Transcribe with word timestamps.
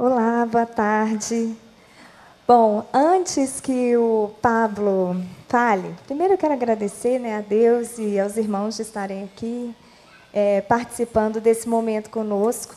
Olá, 0.00 0.46
boa 0.46 0.64
tarde. 0.64 1.56
Bom, 2.46 2.86
antes 2.94 3.60
que 3.60 3.96
o 3.96 4.30
Pablo 4.40 5.20
fale, 5.48 5.92
primeiro 6.06 6.34
eu 6.34 6.38
quero 6.38 6.54
agradecer 6.54 7.18
né, 7.18 7.36
a 7.36 7.40
Deus 7.40 7.98
e 7.98 8.16
aos 8.16 8.36
irmãos 8.36 8.76
de 8.76 8.82
estarem 8.82 9.24
aqui 9.24 9.74
é, 10.32 10.60
participando 10.60 11.40
desse 11.40 11.68
momento 11.68 12.10
conosco. 12.10 12.76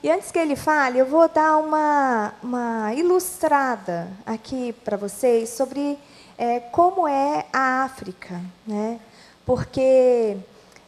E 0.00 0.08
antes 0.08 0.30
que 0.30 0.38
ele 0.38 0.54
fale, 0.54 1.00
eu 1.00 1.06
vou 1.06 1.28
dar 1.28 1.56
uma, 1.56 2.34
uma 2.40 2.94
ilustrada 2.94 4.06
aqui 4.24 4.72
para 4.84 4.96
vocês 4.96 5.48
sobre 5.48 5.98
é, 6.38 6.60
como 6.60 7.08
é 7.08 7.46
a 7.52 7.82
África, 7.82 8.40
né? 8.64 9.00
Porque 9.44 10.36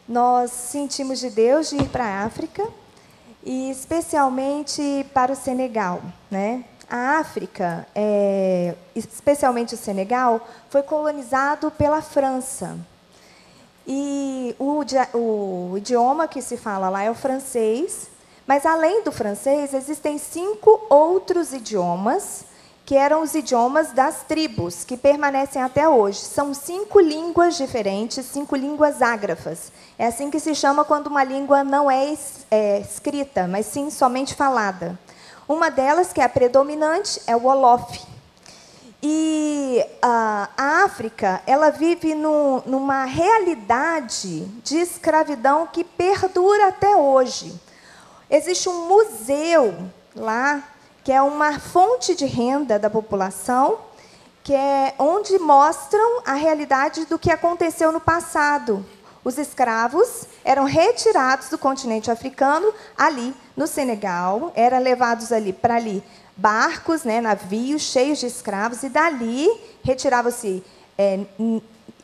nós 0.07 0.49
sentimos 0.49 1.19
de 1.19 1.29
Deus 1.29 1.71
de 1.71 1.75
ir 1.75 1.89
para 1.89 2.05
a 2.05 2.23
África 2.23 2.65
e 3.43 3.69
especialmente 3.69 5.05
para 5.13 5.31
o 5.31 5.35
Senegal, 5.35 6.01
né? 6.29 6.63
A 6.89 7.19
África, 7.19 7.85
é, 7.93 8.73
especialmente 8.95 9.73
o 9.73 9.77
Senegal, 9.77 10.47
foi 10.69 10.81
colonizado 10.81 11.69
pela 11.71 12.01
França. 12.01 12.77
E 13.85 14.55
o, 14.57 14.83
o, 15.13 15.77
idioma 15.77 16.27
que 16.27 16.41
se 16.41 16.57
fala 16.57 16.89
lá 16.89 17.03
é 17.03 17.11
o 17.11 17.15
francês, 17.15 18.07
mas 18.45 18.65
além 18.65 19.03
do 19.03 19.11
francês, 19.11 19.73
existem 19.73 20.17
cinco 20.17 20.85
outros 20.89 21.51
idiomas, 21.51 22.45
que 22.85 22.95
eram 22.95 23.21
os 23.21 23.35
idiomas 23.35 23.91
das 23.91 24.23
tribos, 24.23 24.85
que 24.85 24.95
permanecem 24.95 25.61
até 25.61 25.89
hoje. 25.89 26.19
São 26.19 26.53
cinco 26.53 27.01
línguas 27.01 27.57
diferentes, 27.57 28.25
cinco 28.25 28.55
línguas 28.55 29.01
ágrafas. 29.01 29.73
É 29.99 30.05
assim 30.05 30.29
que 30.29 30.39
se 30.39 30.53
chama 30.53 30.85
quando 30.85 31.07
uma 31.07 31.23
língua 31.23 31.63
não 31.63 31.89
é, 31.89 32.15
é 32.51 32.79
escrita, 32.79 33.47
mas 33.47 33.65
sim 33.65 33.89
somente 33.89 34.35
falada. 34.35 34.97
Uma 35.47 35.71
delas, 35.71 36.13
que 36.13 36.21
é 36.21 36.23
a 36.23 36.29
predominante, 36.29 37.19
é 37.25 37.35
o 37.35 37.39
Wolof. 37.39 38.05
E 39.01 39.83
a 40.01 40.49
África, 40.55 41.41
ela 41.47 41.71
vive 41.71 42.13
no, 42.13 42.61
numa 42.65 43.05
realidade 43.05 44.45
de 44.63 44.77
escravidão 44.77 45.65
que 45.65 45.83
perdura 45.83 46.67
até 46.67 46.95
hoje. 46.95 47.59
Existe 48.29 48.69
um 48.69 48.87
museu 48.87 49.73
lá, 50.15 50.61
que 51.03 51.11
é 51.11 51.21
uma 51.21 51.59
fonte 51.59 52.13
de 52.13 52.25
renda 52.25 52.77
da 52.77 52.89
população, 52.89 53.79
que 54.43 54.53
é 54.53 54.93
onde 54.99 55.39
mostram 55.39 56.21
a 56.25 56.33
realidade 56.33 57.05
do 57.05 57.17
que 57.17 57.31
aconteceu 57.31 57.91
no 57.91 57.99
passado, 57.99 58.85
os 59.27 59.37
escravos 59.37 60.23
eram 60.45 60.63
retirados 60.63 61.49
do 61.49 61.57
continente 61.57 62.09
africano, 62.09 62.73
ali 62.97 63.35
no 63.57 63.67
Senegal, 63.67 64.53
eram 64.55 64.79
levados 64.79 65.33
ali 65.33 65.51
para 65.51 65.75
ali 65.75 66.01
barcos, 66.37 67.03
né, 67.03 67.19
navios 67.19 67.81
cheios 67.81 68.19
de 68.19 68.25
escravos, 68.25 68.83
e 68.83 68.89
dali 68.89 69.49
retiravam-se 69.83 70.63
é, 70.97 71.19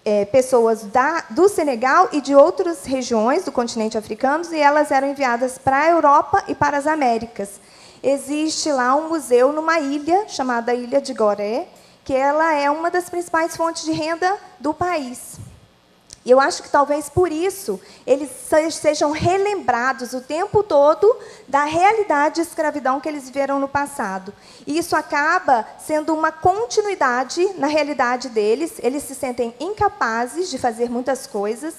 é, 0.03 0.25
pessoas 0.25 0.83
da, 0.83 1.23
do 1.29 1.47
Senegal 1.47 2.09
e 2.11 2.19
de 2.19 2.35
outras 2.35 2.83
regiões 2.83 3.45
do 3.45 3.53
continente 3.53 3.97
africano, 3.97 4.43
e 4.51 4.59
elas 4.59 4.91
eram 4.91 5.07
enviadas 5.07 5.57
para 5.57 5.79
a 5.79 5.89
Europa 5.91 6.43
e 6.49 6.53
para 6.53 6.77
as 6.77 6.85
Américas. 6.85 7.51
Existe 8.03 8.69
lá 8.69 8.95
um 8.95 9.07
museu 9.07 9.53
numa 9.53 9.79
ilha 9.79 10.27
chamada 10.27 10.73
Ilha 10.73 10.99
de 10.99 11.13
Goré, 11.13 11.69
que 12.03 12.13
ela 12.13 12.53
é 12.53 12.69
uma 12.69 12.91
das 12.91 13.09
principais 13.09 13.55
fontes 13.55 13.85
de 13.85 13.93
renda 13.93 14.37
do 14.59 14.73
país. 14.73 15.39
E 16.25 16.31
eu 16.31 16.39
acho 16.39 16.63
que 16.63 16.69
talvez 16.69 17.09
por 17.09 17.31
isso 17.31 17.79
eles 18.07 18.29
sejam 18.71 19.11
relembrados 19.11 20.13
o 20.13 20.21
tempo 20.21 20.63
todo 20.63 21.15
da 21.47 21.65
realidade 21.65 22.35
de 22.35 22.41
escravidão 22.41 22.99
que 22.99 23.09
eles 23.09 23.25
viveram 23.25 23.59
no 23.59 23.67
passado. 23.67 24.33
E 24.65 24.77
isso 24.77 24.95
acaba 24.95 25.67
sendo 25.77 26.13
uma 26.13 26.31
continuidade 26.31 27.45
na 27.57 27.67
realidade 27.67 28.29
deles. 28.29 28.73
Eles 28.79 29.03
se 29.03 29.15
sentem 29.15 29.53
incapazes 29.59 30.49
de 30.49 30.57
fazer 30.57 30.89
muitas 30.89 31.27
coisas. 31.27 31.73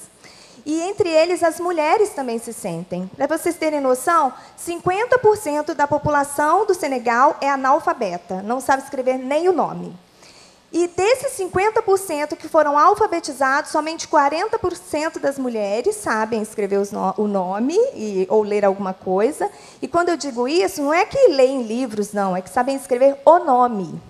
E 0.67 0.81
entre 0.81 1.09
eles 1.09 1.43
as 1.43 1.61
mulheres 1.61 2.11
também 2.11 2.39
se 2.39 2.53
sentem. 2.53 3.11
Para 3.17 3.27
vocês 3.27 3.57
terem 3.57 3.81
noção, 3.81 4.33
50% 4.59 5.75
da 5.75 5.87
população 5.87 6.65
do 6.65 6.75
Senegal 6.75 7.37
é 7.41 7.51
analfabeta, 7.51 8.43
não 8.43 8.61
sabe 8.61 8.83
escrever 8.83 9.19
nem 9.19 9.49
o 9.49 9.53
nome. 9.53 9.95
E 10.75 10.89
desses 10.89 11.39
50% 11.39 12.37
que 12.37 12.49
foram 12.49 12.77
alfabetizados, 12.77 13.71
somente 13.71 14.09
40% 14.09 15.21
das 15.21 15.39
mulheres 15.39 15.95
sabem 15.95 16.43
escrever 16.43 16.81
no, 16.91 17.15
o 17.17 17.29
nome 17.29 17.77
e, 17.95 18.27
ou 18.29 18.43
ler 18.43 18.65
alguma 18.65 18.93
coisa. 18.93 19.49
E 19.81 19.87
quando 19.87 20.09
eu 20.09 20.17
digo 20.17 20.49
isso, 20.49 20.83
não 20.83 20.93
é 20.93 21.05
que 21.07 21.29
leem 21.29 21.63
livros, 21.63 22.13
não, 22.13 22.37
é 22.37 22.43
que 22.43 22.51
sabem 22.51 22.75
escrever 22.75 23.17
o 23.25 23.39
nome. 23.39 24.03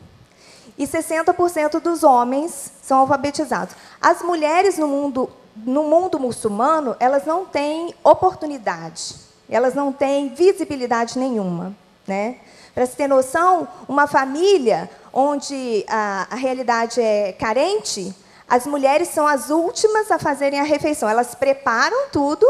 E 0.78 0.86
60% 0.86 1.80
dos 1.80 2.02
homens 2.02 2.72
são 2.82 3.00
alfabetizados. 3.00 3.76
As 4.00 4.22
mulheres 4.22 4.78
no 4.78 4.88
mundo, 4.88 5.28
no 5.54 5.82
mundo 5.84 6.18
muçulmano, 6.18 6.96
elas 6.98 7.26
não 7.26 7.44
têm 7.44 7.94
oportunidade, 8.02 9.16
elas 9.50 9.74
não 9.74 9.92
têm 9.92 10.30
visibilidade 10.30 11.18
nenhuma. 11.18 11.76
Né? 12.06 12.38
Para 12.74 12.86
se 12.86 12.96
ter 12.96 13.06
noção, 13.06 13.68
uma 13.86 14.06
família 14.06 14.90
onde 15.14 15.86
a, 15.88 16.26
a 16.28 16.34
realidade 16.34 17.00
é 17.00 17.32
carente, 17.32 18.12
as 18.48 18.66
mulheres 18.66 19.08
são 19.08 19.26
as 19.26 19.48
últimas 19.48 20.10
a 20.10 20.18
fazerem 20.18 20.58
a 20.58 20.64
refeição. 20.64 21.08
Elas 21.08 21.34
preparam 21.34 22.08
tudo, 22.10 22.46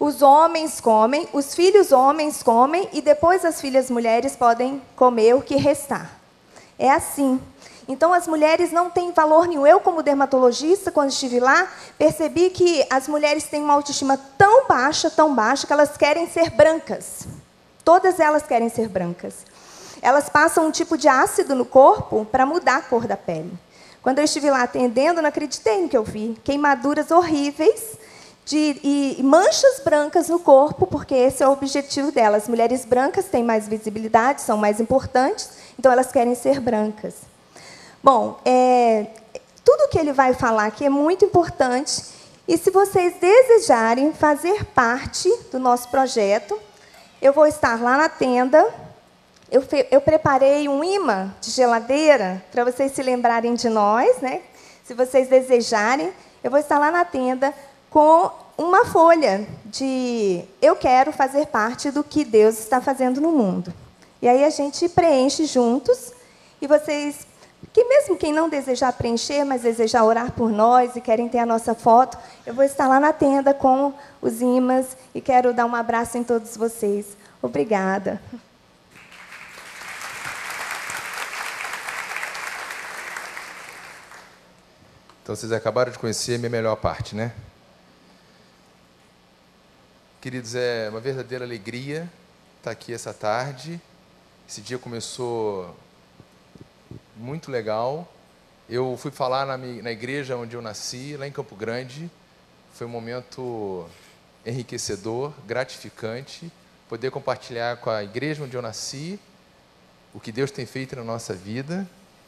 os 0.00 0.22
homens 0.22 0.80
comem, 0.80 1.28
os 1.32 1.54
filhos 1.54 1.92
homens 1.92 2.42
comem 2.42 2.88
e 2.92 3.02
depois 3.02 3.44
as 3.44 3.60
filhas 3.60 3.90
mulheres 3.90 4.34
podem 4.34 4.82
comer 4.96 5.34
o 5.34 5.42
que 5.42 5.56
restar. 5.56 6.10
É 6.78 6.90
assim. 6.90 7.40
Então 7.86 8.12
as 8.12 8.26
mulheres 8.26 8.72
não 8.72 8.90
têm 8.90 9.12
valor 9.12 9.46
nenhum. 9.46 9.66
Eu, 9.66 9.78
como 9.78 10.02
dermatologista, 10.02 10.90
quando 10.90 11.10
estive 11.10 11.38
lá, 11.38 11.70
percebi 11.96 12.50
que 12.50 12.84
as 12.90 13.06
mulheres 13.06 13.44
têm 13.44 13.62
uma 13.62 13.74
autoestima 13.74 14.18
tão 14.36 14.66
baixa, 14.66 15.08
tão 15.08 15.34
baixa, 15.34 15.66
que 15.66 15.72
elas 15.72 15.96
querem 15.96 16.26
ser 16.28 16.50
brancas. 16.50 17.26
Todas 17.84 18.18
elas 18.18 18.42
querem 18.42 18.68
ser 18.68 18.88
brancas 18.88 19.44
elas 20.02 20.28
passam 20.28 20.66
um 20.66 20.70
tipo 20.70 20.96
de 20.96 21.08
ácido 21.08 21.54
no 21.54 21.64
corpo 21.64 22.24
para 22.24 22.46
mudar 22.46 22.76
a 22.76 22.82
cor 22.82 23.06
da 23.06 23.16
pele. 23.16 23.52
Quando 24.02 24.18
eu 24.18 24.24
estive 24.24 24.50
lá 24.50 24.62
atendendo, 24.62 25.20
não 25.20 25.28
acreditei 25.28 25.82
no 25.82 25.88
que 25.88 25.96
eu 25.96 26.04
vi. 26.04 26.38
Queimaduras 26.44 27.10
horríveis 27.10 27.98
de, 28.44 28.80
e 28.84 29.22
manchas 29.24 29.80
brancas 29.84 30.28
no 30.28 30.38
corpo, 30.38 30.86
porque 30.86 31.14
esse 31.14 31.42
é 31.42 31.48
o 31.48 31.52
objetivo 31.52 32.12
delas. 32.12 32.46
Mulheres 32.46 32.84
brancas 32.84 33.24
têm 33.24 33.42
mais 33.42 33.66
visibilidade, 33.66 34.42
são 34.42 34.56
mais 34.56 34.78
importantes, 34.78 35.50
então 35.76 35.90
elas 35.90 36.12
querem 36.12 36.36
ser 36.36 36.60
brancas. 36.60 37.14
Bom, 38.00 38.38
é, 38.44 39.08
tudo 39.64 39.88
que 39.88 39.98
ele 39.98 40.12
vai 40.12 40.32
falar 40.32 40.66
aqui 40.66 40.84
é 40.84 40.88
muito 40.88 41.24
importante. 41.24 42.04
E 42.46 42.56
se 42.56 42.70
vocês 42.70 43.14
desejarem 43.20 44.12
fazer 44.12 44.64
parte 44.66 45.28
do 45.50 45.58
nosso 45.58 45.88
projeto, 45.88 46.56
eu 47.20 47.32
vou 47.32 47.48
estar 47.48 47.82
lá 47.82 47.96
na 47.96 48.08
tenda 48.08 48.64
eu, 49.50 49.62
eu 49.90 50.00
preparei 50.00 50.68
um 50.68 50.82
imã 50.82 51.32
de 51.40 51.50
geladeira 51.50 52.42
para 52.50 52.64
vocês 52.64 52.92
se 52.92 53.02
lembrarem 53.02 53.54
de 53.54 53.68
nós, 53.68 54.18
né? 54.18 54.42
Se 54.84 54.94
vocês 54.94 55.28
desejarem, 55.28 56.12
eu 56.42 56.50
vou 56.50 56.60
estar 56.60 56.78
lá 56.78 56.90
na 56.90 57.04
tenda 57.04 57.52
com 57.90 58.30
uma 58.58 58.84
folha 58.86 59.46
de 59.64 60.44
eu 60.60 60.74
quero 60.74 61.12
fazer 61.12 61.46
parte 61.46 61.90
do 61.90 62.02
que 62.02 62.24
Deus 62.24 62.58
está 62.58 62.80
fazendo 62.80 63.20
no 63.20 63.30
mundo. 63.32 63.72
E 64.20 64.28
aí 64.28 64.44
a 64.44 64.50
gente 64.50 64.88
preenche 64.88 65.44
juntos 65.44 66.12
e 66.60 66.66
vocês 66.66 67.26
que 67.72 67.84
mesmo 67.84 68.16
quem 68.16 68.32
não 68.32 68.48
desejar 68.48 68.92
preencher, 68.92 69.44
mas 69.44 69.62
desejar 69.62 70.04
orar 70.04 70.32
por 70.32 70.50
nós 70.50 70.96
e 70.96 71.00
querem 71.00 71.28
ter 71.28 71.38
a 71.38 71.46
nossa 71.46 71.74
foto, 71.74 72.16
eu 72.46 72.54
vou 72.54 72.64
estar 72.64 72.88
lá 72.88 72.98
na 72.98 73.12
tenda 73.12 73.52
com 73.52 73.92
os 74.22 74.40
imãs 74.40 74.96
e 75.14 75.20
quero 75.20 75.52
dar 75.52 75.66
um 75.66 75.74
abraço 75.74 76.16
em 76.16 76.24
todos 76.24 76.56
vocês. 76.56 77.16
Obrigada. 77.42 78.20
Então 85.26 85.34
vocês 85.34 85.50
acabaram 85.50 85.90
de 85.90 85.98
conhecer 85.98 86.36
a 86.36 86.38
minha 86.38 86.48
melhor 86.48 86.76
parte, 86.76 87.16
né? 87.16 87.34
Queridos, 90.20 90.54
é 90.54 90.88
uma 90.88 91.00
verdadeira 91.00 91.44
alegria 91.44 92.08
estar 92.58 92.70
aqui 92.70 92.92
essa 92.92 93.12
tarde. 93.12 93.80
Esse 94.48 94.60
dia 94.60 94.78
começou 94.78 95.76
muito 97.16 97.50
legal. 97.50 98.08
Eu 98.70 98.96
fui 98.96 99.10
falar 99.10 99.44
na, 99.58 99.90
igreja 99.90 100.36
onde 100.36 100.54
eu 100.54 100.62
nasci, 100.62 101.16
lá 101.16 101.26
em 101.26 101.32
Campo 101.32 101.56
Grande. 101.56 102.08
Foi 102.74 102.86
um 102.86 102.90
momento 102.90 103.84
enriquecedor, 104.46 105.32
gratificante, 105.44 106.52
poder 106.88 107.10
compartilhar 107.10 107.78
com 107.78 107.90
a 107.90 108.04
igreja 108.04 108.44
onde 108.44 108.56
eu 108.56 108.62
nasci 108.62 109.18
o 110.14 110.20
que 110.20 110.30
Deus 110.30 110.52
tem 110.52 110.66
feito 110.66 110.94
na 110.94 111.02
nossa 111.02 111.34
vida 111.34 111.84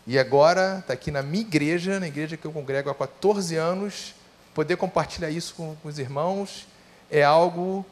e 0.08 0.18
agora, 0.18 0.78
está 0.78 0.94
aqui 0.94 1.10
na 1.10 1.22
minha 1.22 1.42
igreja, 1.42 2.00
na 2.00 2.08
igreja 2.08 2.34
que 2.34 2.46
eu 2.46 2.50
congrego 2.50 2.88
há 2.88 2.94
14 2.94 3.56
anos, 3.56 4.14
poder 4.54 4.78
compartilhar 4.78 5.28
isso 5.28 5.54
com, 5.54 5.76
com 5.76 5.86
os 5.86 5.98
irmãos 5.98 6.66
é 7.10 7.22
algo 7.22 7.84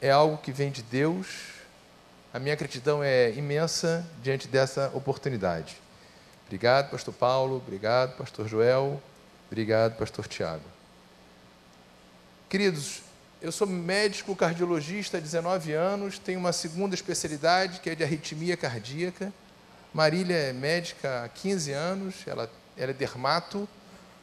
é 0.00 0.12
algo 0.12 0.36
que 0.36 0.52
vem 0.52 0.70
de 0.70 0.80
Deus, 0.80 1.26
a 2.32 2.38
minha 2.38 2.54
gratidão 2.54 3.02
é 3.02 3.32
imensa 3.32 4.06
diante 4.22 4.46
dessa 4.46 4.92
oportunidade. 4.94 5.76
Obrigado, 6.46 6.88
Pastor 6.90 7.14
Paulo. 7.14 7.56
Obrigado, 7.56 8.16
Pastor 8.16 8.46
Joel. 8.46 9.02
Obrigado, 9.48 9.96
Pastor 9.96 10.28
Tiago. 10.28 10.64
Queridos, 12.48 13.02
eu 13.42 13.50
sou 13.50 13.66
médico 13.66 14.36
cardiologista 14.36 15.16
há 15.16 15.20
19 15.20 15.72
anos, 15.72 16.16
tenho 16.16 16.38
uma 16.38 16.52
segunda 16.52 16.94
especialidade 16.94 17.80
que 17.80 17.90
é 17.90 17.94
de 17.96 18.04
arritmia 18.04 18.56
cardíaca. 18.56 19.32
Marília 19.94 20.36
é 20.36 20.52
médica 20.52 21.22
há 21.22 21.28
15 21.28 21.70
anos, 21.70 22.16
ela, 22.26 22.50
ela 22.76 22.90
é 22.90 22.92
dermato 22.92 23.68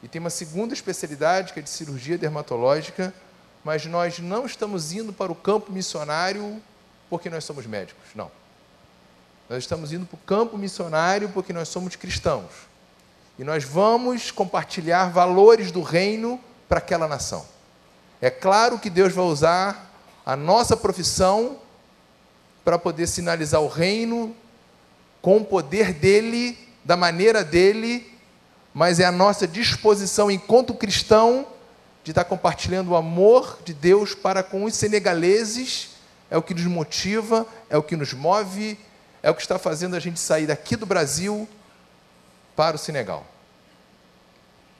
e 0.02 0.06
tem 0.08 0.20
uma 0.20 0.28
segunda 0.28 0.74
especialidade 0.74 1.54
que 1.54 1.60
é 1.60 1.62
de 1.62 1.70
cirurgia 1.70 2.18
dermatológica, 2.18 3.14
mas 3.64 3.86
nós 3.86 4.18
não 4.18 4.44
estamos 4.44 4.92
indo 4.92 5.14
para 5.14 5.32
o 5.32 5.34
campo 5.34 5.72
missionário 5.72 6.60
porque 7.08 7.30
nós 7.30 7.44
somos 7.44 7.64
médicos, 7.64 8.04
não. 8.14 8.30
Nós 9.48 9.60
estamos 9.60 9.94
indo 9.94 10.04
para 10.04 10.16
o 10.16 10.18
campo 10.18 10.58
missionário 10.58 11.30
porque 11.30 11.54
nós 11.54 11.68
somos 11.68 11.96
cristãos. 11.96 12.50
E 13.38 13.44
nós 13.44 13.64
vamos 13.64 14.30
compartilhar 14.30 15.10
valores 15.10 15.72
do 15.72 15.80
reino 15.80 16.38
para 16.68 16.78
aquela 16.78 17.08
nação. 17.08 17.46
É 18.20 18.28
claro 18.28 18.78
que 18.78 18.90
Deus 18.90 19.12
vai 19.14 19.24
usar 19.24 19.90
a 20.24 20.36
nossa 20.36 20.76
profissão 20.76 21.58
para 22.62 22.78
poder 22.78 23.06
sinalizar 23.06 23.62
o 23.62 23.68
reino 23.68 24.36
com 25.22 25.36
o 25.38 25.44
poder 25.44 25.94
dele, 25.94 26.58
da 26.84 26.96
maneira 26.96 27.44
dele, 27.44 28.12
mas 28.74 28.98
é 28.98 29.04
a 29.04 29.12
nossa 29.12 29.46
disposição 29.46 30.30
enquanto 30.30 30.74
cristão 30.74 31.46
de 32.02 32.10
estar 32.10 32.24
compartilhando 32.24 32.90
o 32.90 32.96
amor 32.96 33.60
de 33.64 33.72
Deus 33.72 34.14
para 34.14 34.42
com 34.42 34.64
os 34.64 34.74
senegaleses, 34.74 35.90
é 36.28 36.36
o 36.36 36.42
que 36.42 36.52
nos 36.52 36.64
motiva, 36.64 37.46
é 37.70 37.78
o 37.78 37.82
que 37.82 37.94
nos 37.94 38.12
move, 38.12 38.76
é 39.22 39.30
o 39.30 39.34
que 39.34 39.42
está 39.42 39.58
fazendo 39.58 39.94
a 39.94 40.00
gente 40.00 40.18
sair 40.18 40.46
daqui 40.46 40.74
do 40.74 40.84
Brasil 40.84 41.48
para 42.56 42.74
o 42.74 42.78
Senegal. 42.78 43.24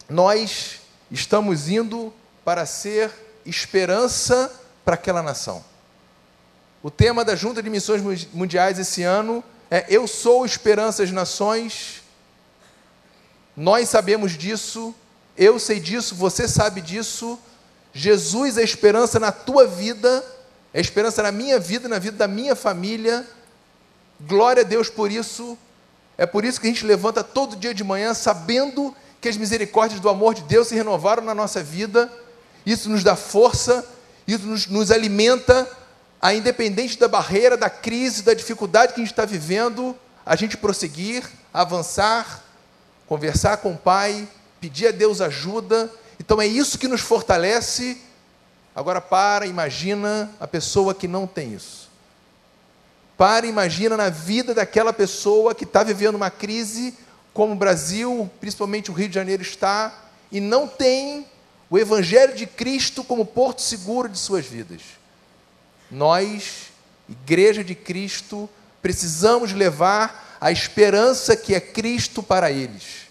Nós 0.08 0.80
estamos 1.10 1.68
indo 1.68 2.12
para 2.44 2.66
ser 2.66 3.12
esperança 3.46 4.52
para 4.84 4.94
aquela 4.94 5.22
nação. 5.22 5.64
O 6.82 6.90
tema 6.90 7.24
da 7.24 7.36
Junta 7.36 7.62
de 7.62 7.70
Missões 7.70 8.26
Mundiais 8.32 8.80
esse 8.80 9.04
ano 9.04 9.44
é 9.74 9.86
Eu 9.88 10.06
sou 10.06 10.44
esperança 10.44 11.02
às 11.02 11.10
nações. 11.10 12.02
Nós 13.56 13.88
sabemos 13.88 14.36
disso, 14.36 14.94
eu 15.36 15.58
sei 15.58 15.80
disso, 15.80 16.14
você 16.14 16.46
sabe 16.46 16.80
disso. 16.80 17.38
Jesus 17.92 18.58
é 18.58 18.62
esperança 18.62 19.18
na 19.18 19.30
tua 19.30 19.66
vida, 19.66 20.24
é 20.72 20.80
esperança 20.80 21.22
na 21.22 21.32
minha 21.32 21.58
vida, 21.58 21.88
na 21.88 21.98
vida 21.98 22.16
da 22.16 22.28
minha 22.28 22.54
família. 22.54 23.26
Glória 24.20 24.62
a 24.62 24.66
Deus 24.66 24.88
por 24.88 25.10
isso. 25.10 25.56
É 26.18 26.26
por 26.26 26.44
isso 26.44 26.60
que 26.60 26.66
a 26.66 26.70
gente 26.70 26.84
levanta 26.84 27.24
todo 27.24 27.56
dia 27.56 27.72
de 27.72 27.84
manhã 27.84 28.14
sabendo 28.14 28.94
que 29.20 29.28
as 29.28 29.36
misericórdias 29.36 30.00
do 30.00 30.08
amor 30.08 30.34
de 30.34 30.42
Deus 30.42 30.68
se 30.68 30.74
renovaram 30.74 31.22
na 31.22 31.34
nossa 31.34 31.62
vida 31.62 32.10
isso 32.64 32.88
nos 32.88 33.02
dá 33.02 33.16
força, 33.16 33.84
isso 34.26 34.46
nos, 34.46 34.66
nos 34.66 34.90
alimenta, 34.90 35.68
a 36.22 36.32
independente 36.32 36.96
da 36.96 37.08
barreira, 37.08 37.56
da 37.56 37.68
crise, 37.68 38.22
da 38.22 38.32
dificuldade 38.32 38.92
que 38.92 39.00
a 39.00 39.02
gente 39.02 39.12
está 39.12 39.24
vivendo, 39.24 39.96
a 40.24 40.36
gente 40.36 40.56
prosseguir, 40.56 41.28
avançar, 41.52 42.44
conversar 43.08 43.56
com 43.56 43.72
o 43.72 43.76
Pai, 43.76 44.28
pedir 44.60 44.86
a 44.86 44.92
Deus 44.92 45.20
ajuda. 45.20 45.90
Então 46.20 46.40
é 46.40 46.46
isso 46.46 46.78
que 46.78 46.86
nos 46.86 47.00
fortalece. 47.00 48.00
Agora 48.72 49.00
para, 49.00 49.46
imagina 49.46 50.30
a 50.38 50.46
pessoa 50.46 50.94
que 50.94 51.08
não 51.08 51.26
tem 51.26 51.54
isso. 51.54 51.90
Para, 53.18 53.44
imagina 53.44 53.96
na 53.96 54.08
vida 54.08 54.54
daquela 54.54 54.92
pessoa 54.92 55.56
que 55.56 55.64
está 55.64 55.82
vivendo 55.82 56.14
uma 56.14 56.30
crise, 56.30 56.94
como 57.34 57.52
o 57.52 57.56
Brasil, 57.56 58.30
principalmente 58.40 58.92
o 58.92 58.94
Rio 58.94 59.08
de 59.08 59.14
Janeiro 59.16 59.42
está, 59.42 59.92
e 60.30 60.40
não 60.40 60.68
tem 60.68 61.26
o 61.68 61.76
Evangelho 61.76 62.34
de 62.34 62.46
Cristo 62.46 63.02
como 63.02 63.26
porto 63.26 63.60
seguro 63.60 64.08
de 64.08 64.18
suas 64.18 64.46
vidas. 64.46 65.01
Nós, 65.92 66.70
Igreja 67.06 67.62
de 67.62 67.74
Cristo, 67.74 68.48
precisamos 68.80 69.52
levar 69.52 70.38
a 70.40 70.50
esperança 70.50 71.36
que 71.36 71.54
é 71.54 71.60
Cristo 71.60 72.22
para 72.22 72.50
eles. 72.50 73.02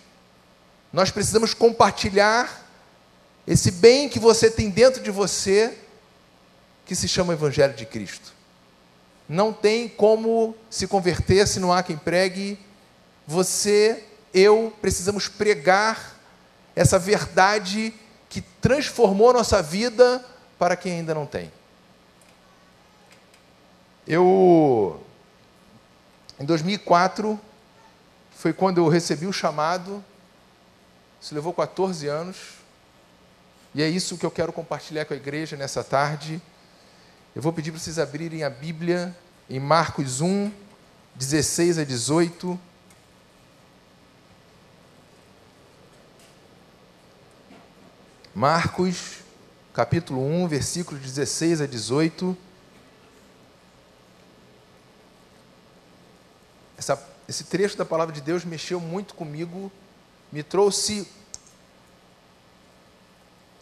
Nós 0.91 1.11
precisamos 1.11 1.53
compartilhar 1.53 2.67
esse 3.45 3.69
bem 3.69 4.09
que 4.09 4.17
você 4.17 4.49
tem 4.49 4.69
dentro 4.69 5.01
de 5.03 5.11
você, 5.11 5.77
que 6.83 6.95
se 6.95 7.07
chama 7.07 7.33
Evangelho 7.33 7.75
de 7.75 7.85
Cristo. 7.85 8.33
Não 9.29 9.53
tem 9.53 9.87
como 9.87 10.55
se 10.67 10.87
converter 10.87 11.47
se 11.47 11.59
não 11.59 11.71
há 11.71 11.83
quem 11.83 11.95
pregue. 11.95 12.57
Você, 13.27 14.03
eu, 14.33 14.73
precisamos 14.81 15.27
pregar 15.27 16.19
essa 16.75 16.97
verdade 16.97 17.93
que 18.27 18.41
transformou 18.41 19.31
nossa 19.31 19.61
vida 19.61 20.25
para 20.57 20.75
quem 20.75 20.93
ainda 20.93 21.13
não 21.13 21.27
tem. 21.27 21.51
Eu, 24.13 25.01
em 26.37 26.43
2004, 26.43 27.39
foi 28.31 28.51
quando 28.51 28.79
eu 28.79 28.89
recebi 28.89 29.25
o 29.25 29.31
chamado, 29.31 30.03
isso 31.21 31.33
levou 31.33 31.53
14 31.53 32.09
anos, 32.09 32.55
e 33.73 33.81
é 33.81 33.87
isso 33.87 34.17
que 34.17 34.25
eu 34.25 34.29
quero 34.29 34.51
compartilhar 34.51 35.05
com 35.05 35.13
a 35.13 35.15
igreja 35.15 35.55
nessa 35.55 35.81
tarde. 35.81 36.41
Eu 37.33 37.41
vou 37.41 37.53
pedir 37.53 37.71
para 37.71 37.79
vocês 37.79 37.97
abrirem 37.97 38.43
a 38.43 38.49
Bíblia 38.49 39.15
em 39.49 39.61
Marcos 39.61 40.19
1, 40.19 40.51
16 41.15 41.77
a 41.77 41.85
18. 41.85 42.59
Marcos, 48.35 49.19
capítulo 49.73 50.21
1, 50.21 50.49
versículos 50.49 50.99
16 51.01 51.61
a 51.61 51.65
18. 51.65 52.50
Essa, 56.81 56.99
esse 57.29 57.43
trecho 57.43 57.77
da 57.77 57.85
palavra 57.85 58.11
de 58.11 58.21
Deus 58.21 58.43
mexeu 58.43 58.79
muito 58.79 59.13
comigo, 59.13 59.71
me 60.31 60.41
trouxe 60.41 61.07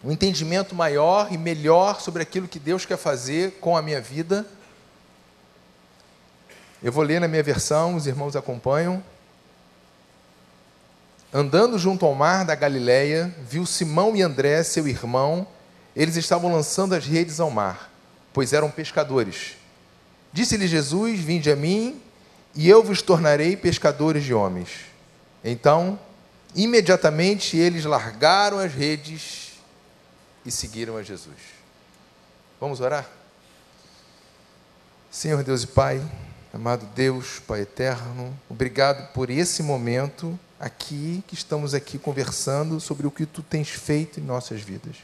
um 0.01 0.09
entendimento 0.09 0.73
maior 0.73 1.27
e 1.29 1.37
melhor 1.37 1.99
sobre 1.99 2.23
aquilo 2.23 2.47
que 2.47 2.57
Deus 2.57 2.85
quer 2.85 2.95
fazer 2.95 3.57
com 3.59 3.75
a 3.75 3.81
minha 3.81 3.99
vida. 3.99 4.47
Eu 6.81 6.93
vou 6.93 7.03
ler 7.03 7.19
na 7.19 7.27
minha 7.27 7.43
versão, 7.43 7.97
os 7.97 8.07
irmãos 8.07 8.37
acompanham. 8.37 9.03
Andando 11.33 11.77
junto 11.77 12.05
ao 12.05 12.15
mar 12.15 12.45
da 12.45 12.55
Galileia, 12.55 13.35
viu 13.41 13.65
Simão 13.65 14.15
e 14.15 14.21
André, 14.21 14.63
seu 14.63 14.87
irmão, 14.87 15.45
eles 15.93 16.15
estavam 16.15 16.53
lançando 16.53 16.95
as 16.95 17.05
redes 17.05 17.41
ao 17.41 17.51
mar, 17.51 17.91
pois 18.31 18.53
eram 18.53 18.71
pescadores. 18.71 19.57
Disse-lhe 20.31 20.67
Jesus: 20.67 21.19
Vinde 21.19 21.51
a 21.51 21.55
mim, 21.57 22.01
e 22.55 22.67
eu 22.67 22.83
vos 22.83 23.01
tornarei 23.01 23.55
pescadores 23.55 24.23
de 24.23 24.33
homens. 24.33 24.69
Então, 25.43 25.99
imediatamente 26.55 27.57
eles 27.57 27.85
largaram 27.85 28.59
as 28.59 28.73
redes 28.73 29.53
e 30.45 30.51
seguiram 30.51 30.97
a 30.97 31.03
Jesus. 31.03 31.37
Vamos 32.59 32.81
orar? 32.81 33.07
Senhor 35.11 35.43
Deus 35.43 35.63
e 35.63 35.67
Pai, 35.67 36.01
amado 36.53 36.85
Deus, 36.93 37.39
Pai 37.39 37.61
eterno, 37.61 38.37
obrigado 38.49 39.11
por 39.13 39.29
esse 39.29 39.63
momento 39.63 40.37
aqui, 40.59 41.23
que 41.27 41.33
estamos 41.33 41.73
aqui 41.73 41.97
conversando 41.97 42.79
sobre 42.79 43.07
o 43.07 43.11
que 43.11 43.25
tu 43.25 43.41
tens 43.41 43.69
feito 43.69 44.19
em 44.19 44.23
nossas 44.23 44.61
vidas. 44.61 44.97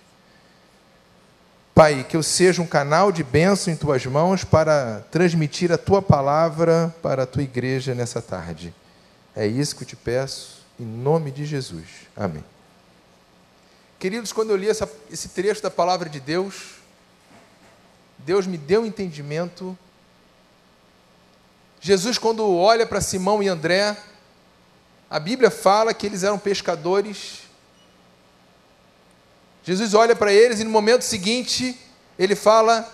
Pai, 1.75 2.05
que 2.05 2.15
eu 2.15 2.23
seja 2.23 2.61
um 2.61 2.65
canal 2.65 3.11
de 3.11 3.21
bênção 3.21 3.73
em 3.73 3.75
tuas 3.75 4.05
mãos 4.05 4.45
para 4.45 5.01
transmitir 5.11 5.73
a 5.73 5.77
tua 5.77 6.01
palavra 6.01 6.95
para 7.01 7.23
a 7.23 7.25
tua 7.25 7.43
igreja 7.43 7.93
nessa 7.93 8.21
tarde. 8.21 8.73
É 9.35 9.45
isso 9.45 9.75
que 9.75 9.83
eu 9.83 9.87
te 9.87 9.95
peço, 9.97 10.63
em 10.79 10.85
nome 10.85 11.31
de 11.31 11.43
Jesus. 11.43 11.85
Amém. 12.15 12.45
Queridos, 13.99 14.31
quando 14.31 14.51
eu 14.51 14.55
li 14.55 14.69
essa, 14.69 14.89
esse 15.11 15.27
trecho 15.27 15.61
da 15.61 15.69
palavra 15.69 16.07
de 16.07 16.21
Deus, 16.21 16.75
Deus 18.19 18.47
me 18.47 18.57
deu 18.57 18.83
um 18.83 18.85
entendimento. 18.85 19.77
Jesus, 21.81 22.17
quando 22.17 22.49
olha 22.55 22.85
para 22.87 23.01
Simão 23.01 23.43
e 23.43 23.49
André, 23.49 23.97
a 25.09 25.19
Bíblia 25.19 25.51
fala 25.51 25.93
que 25.93 26.05
eles 26.05 26.23
eram 26.23 26.39
pescadores. 26.39 27.44
Jesus 29.65 29.95
olha 29.95 30.15
para 30.15 30.31
eles 30.31 30.59
e 30.59 30.63
no 30.63 30.69
momento 30.69 31.01
seguinte 31.01 31.75
ele 32.19 32.35
fala: 32.35 32.87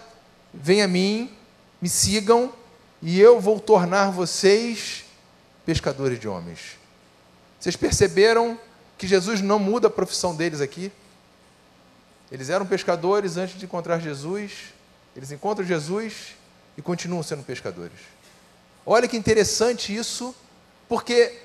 Venha 0.53 0.85
a 0.85 0.87
mim, 0.87 1.29
me 1.81 1.89
sigam 1.89 2.51
e 3.01 3.19
eu 3.19 3.41
vou 3.41 3.59
tornar 3.59 4.09
vocês 4.09 5.03
pescadores 5.65 6.17
de 6.17 6.29
homens. 6.29 6.79
Vocês 7.59 7.75
perceberam 7.75 8.57
que 8.97 9.05
Jesus 9.05 9.41
não 9.41 9.59
muda 9.59 9.87
a 9.87 9.91
profissão 9.91 10.33
deles 10.33 10.61
aqui? 10.61 10.93
Eles 12.31 12.49
eram 12.49 12.65
pescadores 12.65 13.35
antes 13.35 13.59
de 13.59 13.65
encontrar 13.65 13.99
Jesus, 13.99 14.73
eles 15.13 15.29
encontram 15.29 15.65
Jesus 15.65 16.37
e 16.77 16.81
continuam 16.81 17.21
sendo 17.21 17.43
pescadores. 17.43 17.99
Olha 18.85 19.09
que 19.09 19.17
interessante 19.17 19.93
isso, 19.93 20.33
porque 20.87 21.37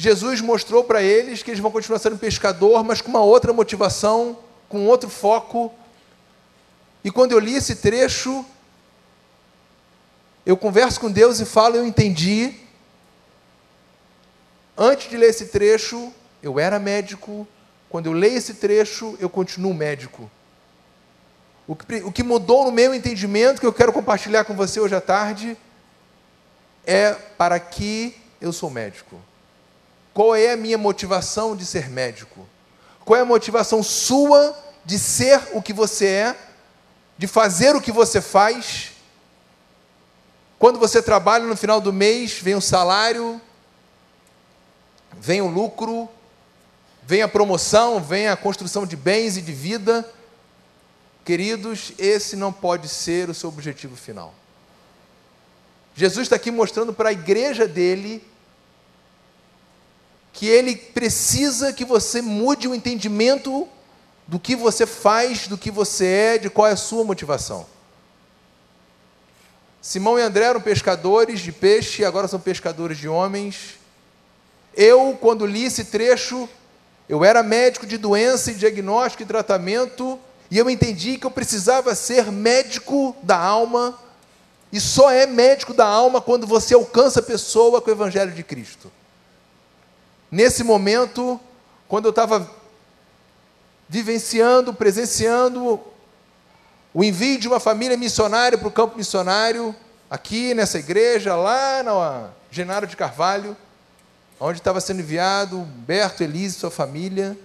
Jesus 0.00 0.40
mostrou 0.40 0.84
para 0.84 1.02
eles 1.02 1.42
que 1.42 1.50
eles 1.50 1.60
vão 1.60 1.72
continuar 1.72 1.98
sendo 1.98 2.16
pescador, 2.16 2.84
mas 2.84 3.00
com 3.00 3.08
uma 3.08 3.20
outra 3.20 3.52
motivação, 3.52 4.38
com 4.68 4.86
outro 4.86 5.10
foco. 5.10 5.74
E 7.02 7.10
quando 7.10 7.32
eu 7.32 7.40
li 7.40 7.56
esse 7.56 7.74
trecho, 7.74 8.46
eu 10.46 10.56
converso 10.56 11.00
com 11.00 11.10
Deus 11.10 11.40
e 11.40 11.44
falo, 11.44 11.74
eu 11.74 11.84
entendi. 11.84 12.54
Antes 14.76 15.10
de 15.10 15.16
ler 15.16 15.30
esse 15.30 15.46
trecho, 15.46 16.12
eu 16.40 16.60
era 16.60 16.78
médico. 16.78 17.46
Quando 17.90 18.06
eu 18.06 18.12
leio 18.12 18.36
esse 18.36 18.54
trecho, 18.54 19.16
eu 19.18 19.28
continuo 19.28 19.74
médico. 19.74 20.30
O 21.66 21.74
que, 21.74 21.96
o 21.96 22.12
que 22.12 22.22
mudou 22.22 22.66
no 22.66 22.70
meu 22.70 22.94
entendimento, 22.94 23.60
que 23.60 23.66
eu 23.66 23.72
quero 23.72 23.92
compartilhar 23.92 24.44
com 24.44 24.54
você 24.54 24.78
hoje 24.78 24.94
à 24.94 25.00
tarde, 25.00 25.56
é 26.86 27.14
para 27.36 27.58
que 27.58 28.16
eu 28.40 28.52
sou 28.52 28.70
médico. 28.70 29.20
Qual 30.18 30.34
é 30.34 30.50
a 30.50 30.56
minha 30.56 30.76
motivação 30.76 31.54
de 31.54 31.64
ser 31.64 31.88
médico? 31.88 32.44
Qual 33.04 33.16
é 33.16 33.22
a 33.22 33.24
motivação 33.24 33.84
sua 33.84 34.52
de 34.84 34.98
ser 34.98 35.40
o 35.52 35.62
que 35.62 35.72
você 35.72 36.06
é, 36.06 36.36
de 37.16 37.28
fazer 37.28 37.76
o 37.76 37.80
que 37.80 37.92
você 37.92 38.20
faz? 38.20 38.90
Quando 40.58 40.76
você 40.76 41.00
trabalha 41.00 41.44
no 41.44 41.56
final 41.56 41.80
do 41.80 41.92
mês, 41.92 42.32
vem 42.32 42.56
o 42.56 42.60
salário, 42.60 43.40
vem 45.12 45.40
o 45.40 45.46
lucro, 45.46 46.08
vem 47.04 47.22
a 47.22 47.28
promoção, 47.28 48.02
vem 48.02 48.26
a 48.26 48.36
construção 48.36 48.84
de 48.84 48.96
bens 48.96 49.36
e 49.36 49.40
de 49.40 49.52
vida. 49.52 50.04
Queridos, 51.24 51.92
esse 51.96 52.34
não 52.34 52.52
pode 52.52 52.88
ser 52.88 53.30
o 53.30 53.34
seu 53.34 53.50
objetivo 53.50 53.94
final. 53.94 54.34
Jesus 55.94 56.24
está 56.24 56.34
aqui 56.34 56.50
mostrando 56.50 56.92
para 56.92 57.10
a 57.10 57.12
igreja 57.12 57.68
dele 57.68 58.20
que 60.32 60.46
ele 60.46 60.76
precisa 60.76 61.72
que 61.72 61.84
você 61.84 62.22
mude 62.22 62.68
o 62.68 62.74
entendimento 62.74 63.68
do 64.26 64.38
que 64.38 64.54
você 64.54 64.86
faz, 64.86 65.48
do 65.48 65.56
que 65.56 65.70
você 65.70 66.06
é, 66.06 66.38
de 66.38 66.50
qual 66.50 66.66
é 66.66 66.72
a 66.72 66.76
sua 66.76 67.02
motivação. 67.02 67.66
Simão 69.80 70.18
e 70.18 70.22
André 70.22 70.44
eram 70.44 70.60
pescadores 70.60 71.40
de 71.40 71.50
peixe, 71.50 72.04
agora 72.04 72.28
são 72.28 72.38
pescadores 72.38 72.98
de 72.98 73.08
homens. 73.08 73.78
Eu, 74.76 75.16
quando 75.18 75.46
li 75.46 75.64
esse 75.64 75.84
trecho, 75.84 76.48
eu 77.08 77.24
era 77.24 77.42
médico 77.42 77.86
de 77.86 77.96
doença 77.96 78.50
e 78.50 78.54
diagnóstico 78.54 79.22
e 79.22 79.26
tratamento, 79.26 80.18
e 80.50 80.58
eu 80.58 80.68
entendi 80.68 81.16
que 81.16 81.24
eu 81.24 81.30
precisava 81.30 81.94
ser 81.94 82.30
médico 82.30 83.16
da 83.22 83.38
alma, 83.38 83.98
e 84.70 84.78
só 84.78 85.10
é 85.10 85.26
médico 85.26 85.72
da 85.72 85.86
alma 85.86 86.20
quando 86.20 86.46
você 86.46 86.74
alcança 86.74 87.20
a 87.20 87.22
pessoa 87.22 87.80
com 87.80 87.88
o 87.88 87.94
Evangelho 87.94 88.32
de 88.32 88.42
Cristo. 88.42 88.92
Nesse 90.30 90.62
momento, 90.62 91.40
quando 91.88 92.04
eu 92.04 92.10
estava 92.10 92.50
vivenciando, 93.88 94.74
presenciando 94.74 95.80
o 96.92 97.02
envio 97.02 97.38
de 97.38 97.48
uma 97.48 97.58
família 97.58 97.96
missionária 97.96 98.58
para 98.58 98.68
o 98.68 98.72
campo 98.72 98.98
missionário, 98.98 99.74
aqui 100.10 100.52
nessa 100.52 100.78
igreja, 100.78 101.34
lá 101.34 101.82
na 101.82 102.30
Genaro 102.50 102.86
de 102.86 102.96
Carvalho, 102.96 103.56
onde 104.38 104.58
estava 104.58 104.80
sendo 104.80 105.00
enviado 105.00 105.58
Humberto, 105.58 106.22
Elise 106.22 106.56
e 106.56 106.60
sua 106.60 106.70
família. 106.70 107.36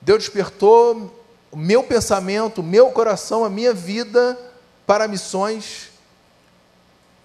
Deus 0.00 0.24
despertou 0.24 1.14
o 1.50 1.56
meu 1.56 1.82
pensamento, 1.82 2.60
o 2.60 2.64
meu 2.64 2.90
coração, 2.90 3.44
a 3.44 3.50
minha 3.50 3.74
vida 3.74 4.38
para 4.86 5.06
missões. 5.06 5.89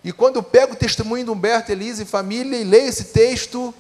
E 0.06 0.12
quando 0.12 0.36
eu 0.36 0.44
pego 0.44 0.74
o 0.74 0.76
testemunho 0.76 1.26
de 1.26 1.32
Humberto, 1.32 1.72
Elise 1.72 2.04
e 2.04 2.06
família 2.06 2.60
e 2.60 2.64
leio 2.64 2.88
esse 2.88 3.06
texto, 3.06 3.74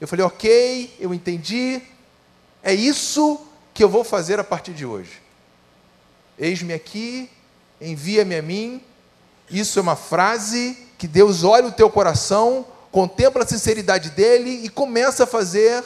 eu 0.00 0.06
falei, 0.06 0.24
ok, 0.24 0.94
eu 1.00 1.12
entendi, 1.12 1.82
é 2.62 2.72
isso 2.72 3.44
que 3.74 3.82
eu 3.82 3.88
vou 3.88 4.04
fazer 4.04 4.38
a 4.38 4.44
partir 4.44 4.72
de 4.72 4.86
hoje. 4.86 5.20
Eis-me 6.38 6.72
aqui, 6.72 7.28
envia-me 7.80 8.36
a 8.36 8.40
mim. 8.40 8.80
Isso 9.50 9.80
é 9.80 9.82
uma 9.82 9.96
frase 9.96 10.78
que 10.96 11.08
Deus 11.08 11.42
olha 11.42 11.66
o 11.66 11.72
teu 11.72 11.90
coração, 11.90 12.64
contempla 12.92 13.42
a 13.42 13.46
sinceridade 13.46 14.10
dele 14.10 14.64
e 14.64 14.68
começa 14.68 15.24
a 15.24 15.26
fazer 15.26 15.82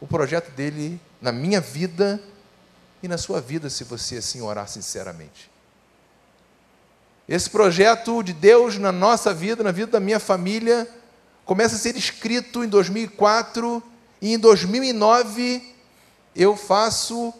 o 0.00 0.06
projeto 0.06 0.52
dele 0.52 1.00
na 1.20 1.32
minha 1.32 1.60
vida 1.60 2.22
e 3.02 3.08
na 3.08 3.18
sua 3.18 3.40
vida, 3.40 3.68
se 3.68 3.82
você 3.82 4.18
assim 4.18 4.40
orar 4.40 4.68
sinceramente. 4.68 5.50
Esse 7.30 7.48
projeto 7.48 8.24
de 8.24 8.32
Deus 8.32 8.76
na 8.76 8.90
nossa 8.90 9.32
vida, 9.32 9.62
na 9.62 9.70
vida 9.70 9.92
da 9.92 10.00
minha 10.00 10.18
família, 10.18 10.88
começa 11.44 11.76
a 11.76 11.78
ser 11.78 11.94
escrito 11.94 12.64
em 12.64 12.68
2004 12.68 13.80
e 14.20 14.34
em 14.34 14.38
2009 14.38 15.62
eu 16.34 16.56
faço, 16.56 17.32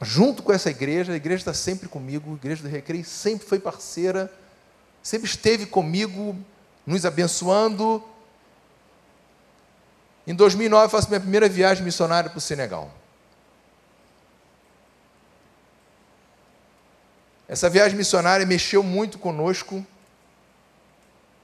junto 0.00 0.44
com 0.44 0.52
essa 0.52 0.70
igreja, 0.70 1.12
a 1.12 1.16
igreja 1.16 1.40
está 1.40 1.52
sempre 1.52 1.88
comigo, 1.88 2.30
a 2.30 2.36
igreja 2.36 2.62
do 2.62 2.68
Recreio 2.68 3.04
sempre 3.04 3.48
foi 3.48 3.58
parceira, 3.58 4.32
sempre 5.02 5.28
esteve 5.28 5.66
comigo, 5.66 6.36
nos 6.86 7.04
abençoando, 7.04 8.00
em 10.24 10.34
2009, 10.34 10.84
eu 10.84 10.90
faço 10.90 11.08
minha 11.08 11.20
primeira 11.20 11.48
viagem 11.48 11.82
missionária 11.82 12.28
para 12.28 12.36
o 12.36 12.40
Senegal. 12.40 12.94
Essa 17.48 17.70
viagem 17.70 17.96
missionária 17.96 18.44
mexeu 18.44 18.82
muito 18.82 19.18
conosco. 19.18 19.84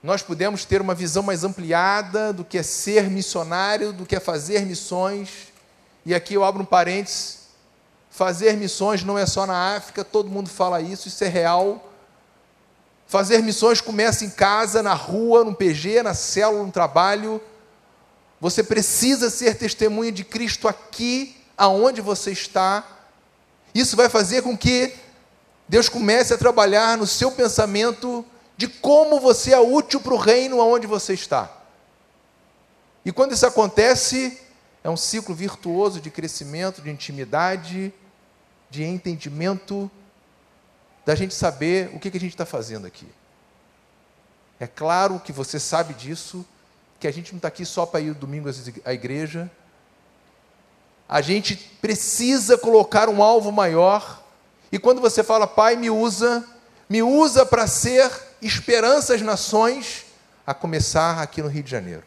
Nós 0.02 0.23
pudemos 0.23 0.64
ter 0.64 0.80
uma 0.80 0.94
visão 0.94 1.23
mais 1.23 1.44
ampliada 1.44 2.32
do 2.32 2.44
que 2.44 2.58
é 2.58 2.62
ser 2.62 3.11
missionário, 3.11 3.92
do 3.92 4.04
que 4.04 4.14
é 4.14 4.20
fazer 4.20 4.66
missões. 4.66 5.52
E 6.04 6.14
aqui 6.14 6.34
eu 6.34 6.44
abro 6.44 6.62
um 6.62 6.66
parênteses. 6.66 7.44
Fazer 8.11 8.56
missões 8.56 9.02
não 9.02 9.18
é 9.18 9.25
só 9.25 9.46
na 9.46 9.75
África, 9.76 10.04
todo 10.04 10.30
mundo 10.30 10.49
fala 10.49 10.80
isso, 10.80 11.08
isso 11.08 11.25
é 11.25 11.28
real. 11.28 11.90
Fazer 13.06 13.42
missões 13.42 13.80
começa 13.80 14.25
em 14.25 14.30
casa, 14.30 14.82
na 14.82 14.94
rua, 14.94 15.42
no 15.42 15.54
PG, 15.54 16.02
na 16.02 16.14
célula, 16.14 16.64
no 16.64 16.70
trabalho 16.70 17.40
você 18.44 18.62
precisa 18.62 19.30
ser 19.30 19.56
testemunha 19.56 20.12
de 20.12 20.23
Cristo 20.23 20.68
aqui, 20.68 21.34
aonde 21.56 22.02
você 22.02 22.30
está. 22.30 22.87
Isso 23.75 23.96
vai 23.96 24.11
fazer 24.11 24.42
com 24.42 24.54
que 24.54 24.92
Deus 25.68 25.88
comece 25.88 26.35
a 26.35 26.38
trabalhar 26.38 26.99
no 26.99 27.06
seu 27.06 27.33
pensamento 27.33 28.25
de 28.56 28.68
como 28.68 29.18
você 29.18 29.52
é 29.52 29.59
útil 29.59 30.00
para 30.00 30.14
o 30.14 30.18
reino 30.18 30.61
aonde 30.61 30.87
você 30.87 31.14
está. 31.14 31.50
E 33.04 33.12
quando 33.12 33.33
isso 33.33 33.47
acontece, 33.47 34.40
é 34.83 34.88
um 34.88 34.97
ciclo 34.97 35.35
virtuoso 35.35 36.00
de 36.00 36.11
crescimento, 36.11 36.83
de 36.83 36.90
intimidade, 36.90 37.92
de 38.71 38.83
entendimento, 38.83 39.90
da 41.04 41.14
gente 41.14 41.35
saber 41.35 41.90
o 41.94 42.00
que, 42.00 42.11
que 42.11 42.16
a 42.16 42.21
gente 42.21 42.33
está 42.33 42.47
fazendo 42.47 42.87
aqui. 42.87 43.06
É 44.59 44.66
claro 44.66 45.21
que 45.21 45.33
você 45.33 45.61
sabe 45.61 45.92
disso, 45.94 46.47
que 46.99 47.06
a 47.06 47.12
gente 47.12 47.33
não 47.33 47.37
está 47.37 47.49
aqui 47.49 47.66
só 47.66 47.85
para 47.85 48.00
ir 48.00 48.14
domingo 48.14 48.49
à 48.85 48.92
igreja. 48.92 49.50
A 51.06 51.21
gente 51.21 51.56
precisa 51.56 52.56
colocar 52.56 53.09
um 53.11 53.23
alvo 53.23 53.52
maior. 53.52 54.24
E 54.71 54.78
quando 54.78 55.00
você 55.00 55.23
fala, 55.23 55.47
Pai, 55.47 55.76
me 55.76 55.90
usa, 55.90 56.44
me 56.88 57.02
usa 57.02 57.47
para 57.47 57.66
ser 57.66 58.11
esperança 58.40 59.14
às 59.14 59.23
nações, 59.23 60.04
a 60.47 60.52
começar 60.52 61.21
aqui 61.21 61.40
no 61.40 61.49
Rio 61.49 61.62
de 61.62 61.71
Janeiro. 61.71 62.04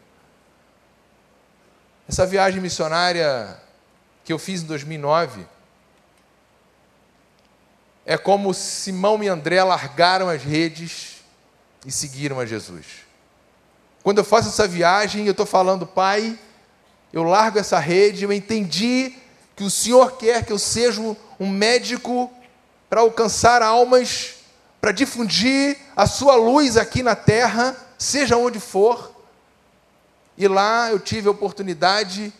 Essa 2.08 2.24
viagem 2.24 2.60
missionária 2.60 3.60
que 4.24 4.32
eu 4.32 4.38
fiz 4.38 4.62
em 4.62 4.66
2009 4.66 5.46
é 8.06 8.16
como 8.16 8.54
Simão 8.54 9.22
e 9.22 9.28
André 9.28 9.62
largaram 9.62 10.28
as 10.28 10.42
redes 10.42 11.16
e 11.84 11.92
seguiram 11.92 12.40
a 12.40 12.46
Jesus. 12.46 12.86
Quando 14.02 14.18
eu 14.18 14.24
faço 14.24 14.48
essa 14.48 14.66
viagem, 14.66 15.26
eu 15.26 15.32
estou 15.32 15.44
falando, 15.44 15.86
Pai, 15.86 16.38
eu 17.12 17.22
largo 17.22 17.58
essa 17.58 17.78
rede, 17.78 18.24
eu 18.24 18.32
entendi 18.32 19.14
que 19.54 19.64
o 19.64 19.70
Senhor 19.70 20.16
quer 20.16 20.44
que 20.44 20.52
eu 20.52 20.58
seja 20.58 21.02
um 21.38 21.46
médico 21.46 22.32
para 22.88 23.00
alcançar 23.00 23.62
almas, 23.62 24.36
para 24.80 24.92
difundir 24.92 25.76
a 25.96 26.06
Sua 26.06 26.36
luz 26.36 26.76
aqui 26.76 27.02
na 27.02 27.14
terra, 27.16 27.76
seja 27.98 28.36
onde 28.36 28.60
for. 28.60 29.14
E 30.36 30.46
lá 30.46 30.90
eu 30.90 31.00
tive 31.00 31.28
a 31.28 31.32
oportunidade 31.32 32.32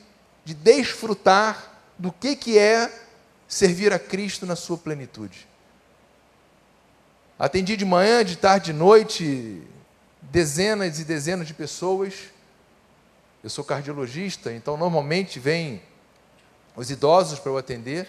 de 0.45 0.55
desfrutar 0.55 1.75
do 1.99 2.12
que, 2.12 2.37
que 2.37 2.57
é 2.57 2.90
servir 3.49 3.93
a 3.93 3.99
Cristo 3.99 4.47
na 4.47 4.55
sua 4.55 4.78
plenitude. 4.78 5.49
Atendi 7.38 7.76
de 7.76 7.85
manhã, 7.85 8.25
de 8.25 8.37
tarde, 8.37 8.73
de 8.73 8.78
noite, 8.78 9.62
dezenas 10.23 11.00
e 11.00 11.05
dezenas 11.05 11.47
de 11.47 11.55
pessoas. 11.55 12.14
Eu 13.43 13.50
sou 13.50 13.64
cardiologista, 13.64 14.52
então 14.52 14.76
normalmente 14.76 15.38
vêm 15.38 15.83
os 16.76 16.90
idosos 16.90 17.38
para 17.38 17.50
eu 17.50 17.59
atender, 17.59 18.09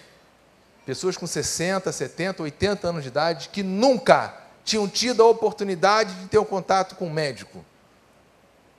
pessoas 0.90 1.16
com 1.16 1.24
60, 1.24 1.92
70, 1.92 2.42
80 2.42 2.88
anos 2.88 3.02
de 3.04 3.08
idade 3.10 3.48
que 3.50 3.62
nunca 3.62 4.34
tinham 4.64 4.88
tido 4.88 5.22
a 5.22 5.26
oportunidade 5.26 6.12
de 6.14 6.26
ter 6.26 6.36
um 6.36 6.44
contato 6.44 6.96
com 6.96 7.06
um 7.06 7.12
médico. 7.12 7.64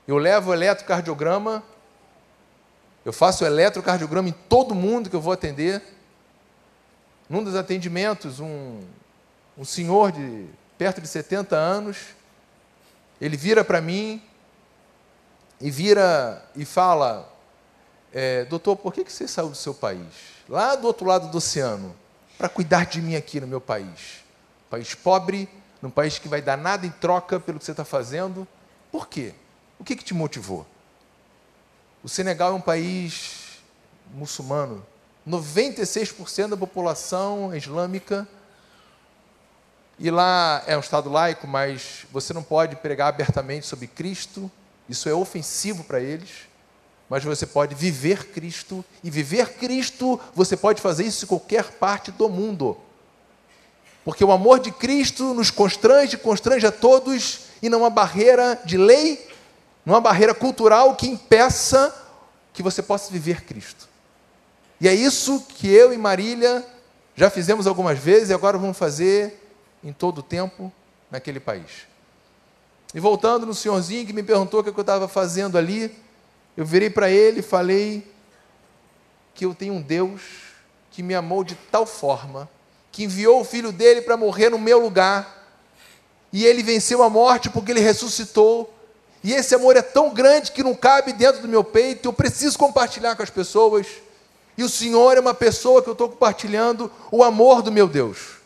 Eu 0.05 0.17
levo 0.17 0.51
o 0.51 0.53
eletrocardiograma, 0.53 1.63
eu 3.05 3.13
faço 3.13 3.45
o 3.45 3.47
eletrocardiograma 3.47 4.27
em 4.27 4.33
todo 4.33 4.75
mundo 4.75 5.09
que 5.09 5.15
eu 5.15 5.21
vou 5.21 5.31
atender. 5.31 5.81
Num 7.29 7.41
dos 7.41 7.55
atendimentos, 7.55 8.41
um, 8.41 8.81
um 9.57 9.63
senhor 9.63 10.11
de 10.11 10.47
perto 10.77 10.99
de 10.99 11.07
70 11.07 11.55
anos, 11.55 11.97
ele 13.21 13.37
vira 13.37 13.63
para 13.63 13.79
mim 13.79 14.21
e 15.61 15.71
vira 15.71 16.43
e 16.57 16.65
fala: 16.65 17.33
é, 18.11 18.43
Doutor, 18.43 18.75
por 18.75 18.93
que, 18.93 19.05
que 19.05 19.13
você 19.13 19.29
saiu 19.29 19.47
do 19.47 19.55
seu 19.55 19.73
país? 19.73 20.41
Lá 20.49 20.75
do 20.75 20.85
outro 20.85 21.05
lado 21.05 21.29
do 21.29 21.37
oceano, 21.37 22.00
para 22.41 22.49
cuidar 22.49 22.87
de 22.87 22.99
mim 22.99 23.15
aqui 23.15 23.39
no 23.39 23.45
meu 23.45 23.61
país. 23.61 24.23
País 24.67 24.95
pobre, 24.95 25.47
num 25.79 25.91
país 25.91 26.17
que 26.17 26.27
vai 26.27 26.41
dar 26.41 26.57
nada 26.57 26.87
em 26.87 26.89
troca 26.89 27.39
pelo 27.39 27.59
que 27.59 27.65
você 27.65 27.69
está 27.69 27.85
fazendo. 27.85 28.47
Por 28.91 29.07
quê? 29.07 29.35
O 29.77 29.83
que, 29.83 29.95
que 29.95 30.03
te 30.03 30.15
motivou? 30.15 30.65
O 32.03 32.09
Senegal 32.09 32.51
é 32.51 32.55
um 32.55 32.61
país 32.61 33.59
muçulmano. 34.11 34.83
96% 35.27 36.47
da 36.47 36.57
população 36.57 37.53
é 37.53 37.57
islâmica. 37.57 38.27
E 39.99 40.09
lá 40.09 40.63
é 40.65 40.75
um 40.75 40.79
Estado 40.79 41.11
laico, 41.11 41.45
mas 41.45 42.07
você 42.11 42.33
não 42.33 42.41
pode 42.41 42.75
pregar 42.77 43.09
abertamente 43.09 43.67
sobre 43.67 43.85
Cristo. 43.85 44.49
Isso 44.89 45.07
é 45.07 45.13
ofensivo 45.13 45.83
para 45.83 45.99
eles. 45.99 46.47
Mas 47.11 47.25
você 47.25 47.45
pode 47.45 47.75
viver 47.75 48.27
Cristo. 48.27 48.85
E 49.03 49.11
viver 49.11 49.55
Cristo, 49.55 50.17
você 50.33 50.55
pode 50.55 50.81
fazer 50.81 51.03
isso 51.03 51.25
em 51.25 51.27
qualquer 51.27 51.71
parte 51.71 52.09
do 52.09 52.29
mundo. 52.29 52.77
Porque 54.05 54.23
o 54.23 54.31
amor 54.31 54.61
de 54.61 54.71
Cristo 54.71 55.33
nos 55.33 55.51
constrange, 55.51 56.15
constrange 56.15 56.65
a 56.65 56.71
todos, 56.71 57.41
e 57.61 57.67
não 57.67 57.83
há 57.83 57.89
barreira 57.89 58.57
de 58.63 58.77
lei, 58.77 59.29
não 59.85 59.93
há 59.93 59.99
barreira 59.99 60.33
cultural 60.33 60.95
que 60.95 61.05
impeça 61.05 61.93
que 62.53 62.63
você 62.63 62.81
possa 62.81 63.11
viver 63.11 63.41
Cristo. 63.41 63.89
E 64.79 64.87
é 64.87 64.93
isso 64.93 65.45
que 65.49 65.67
eu 65.67 65.91
e 65.91 65.97
Marília 65.97 66.65
já 67.13 67.29
fizemos 67.29 67.67
algumas 67.67 67.99
vezes 67.99 68.29
e 68.29 68.33
agora 68.33 68.57
vamos 68.57 68.77
fazer 68.77 69.51
em 69.83 69.91
todo 69.91 70.19
o 70.19 70.23
tempo 70.23 70.71
naquele 71.11 71.41
país. 71.41 71.85
E 72.95 73.01
voltando 73.01 73.45
no 73.45 73.53
senhorzinho 73.53 74.07
que 74.07 74.13
me 74.13 74.23
perguntou 74.23 74.61
o 74.61 74.63
que 74.63 74.69
eu 74.69 74.79
estava 74.79 75.09
fazendo 75.09 75.57
ali, 75.57 75.93
eu 76.55 76.65
virei 76.65 76.89
para 76.89 77.09
ele 77.09 77.39
e 77.39 77.43
falei 77.43 78.11
que 79.33 79.45
eu 79.45 79.55
tenho 79.55 79.73
um 79.73 79.81
Deus 79.81 80.21
que 80.91 81.01
me 81.01 81.15
amou 81.15 81.43
de 81.43 81.55
tal 81.55 81.85
forma 81.85 82.49
que 82.91 83.05
enviou 83.05 83.41
o 83.41 83.45
filho 83.45 83.71
dele 83.71 84.01
para 84.01 84.17
morrer 84.17 84.49
no 84.49 84.59
meu 84.59 84.79
lugar. 84.79 85.39
E 86.31 86.45
ele 86.45 86.61
venceu 86.61 87.01
a 87.01 87.09
morte 87.09 87.49
porque 87.49 87.71
ele 87.71 87.79
ressuscitou. 87.79 88.73
E 89.23 89.33
esse 89.33 89.55
amor 89.55 89.77
é 89.77 89.81
tão 89.81 90.13
grande 90.13 90.51
que 90.51 90.63
não 90.63 90.75
cabe 90.75 91.13
dentro 91.13 91.41
do 91.41 91.47
meu 91.47 91.63
peito, 91.63 92.07
eu 92.07 92.13
preciso 92.13 92.57
compartilhar 92.57 93.15
com 93.15 93.23
as 93.23 93.29
pessoas. 93.29 93.87
E 94.57 94.63
o 94.63 94.69
Senhor 94.69 95.15
é 95.15 95.19
uma 95.19 95.33
pessoa 95.33 95.81
que 95.81 95.87
eu 95.87 95.93
estou 95.93 96.09
compartilhando 96.09 96.91
o 97.11 97.23
amor 97.23 97.61
do 97.61 97.71
meu 97.71 97.87
Deus. 97.87 98.41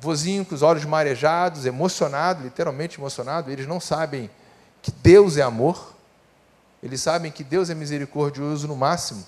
Vozinho 0.00 0.44
com 0.44 0.54
os 0.54 0.62
olhos 0.62 0.84
marejados, 0.84 1.66
emocionado, 1.66 2.42
literalmente 2.44 2.98
emocionado, 2.98 3.50
eles 3.50 3.66
não 3.66 3.80
sabem 3.80 4.30
que 4.80 4.90
Deus 4.90 5.36
é 5.36 5.42
amor, 5.42 5.94
eles 6.82 7.00
sabem 7.00 7.30
que 7.30 7.42
Deus 7.42 7.70
é 7.70 7.74
misericordioso 7.74 8.68
no 8.68 8.76
máximo. 8.76 9.26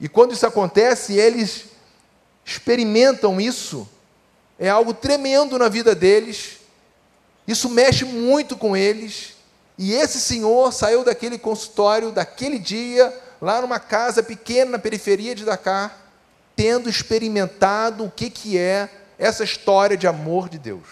E 0.00 0.08
quando 0.08 0.32
isso 0.32 0.46
acontece, 0.46 1.14
eles 1.14 1.66
experimentam 2.44 3.40
isso, 3.40 3.88
é 4.58 4.68
algo 4.68 4.92
tremendo 4.92 5.58
na 5.58 5.68
vida 5.68 5.94
deles, 5.94 6.58
isso 7.46 7.68
mexe 7.68 8.04
muito 8.04 8.56
com 8.56 8.76
eles. 8.76 9.34
E 9.78 9.92
esse 9.92 10.20
senhor 10.20 10.72
saiu 10.72 11.04
daquele 11.04 11.38
consultório, 11.38 12.12
daquele 12.12 12.58
dia, 12.58 13.12
lá 13.40 13.60
numa 13.60 13.80
casa 13.80 14.22
pequena 14.22 14.72
na 14.72 14.78
periferia 14.78 15.34
de 15.34 15.44
Dakar, 15.44 15.98
tendo 16.54 16.88
experimentado 16.88 18.04
o 18.04 18.10
que, 18.10 18.30
que 18.30 18.58
é 18.58 18.88
essa 19.18 19.44
história 19.44 19.96
de 19.96 20.06
amor 20.06 20.48
de 20.48 20.58
Deus. 20.58 20.86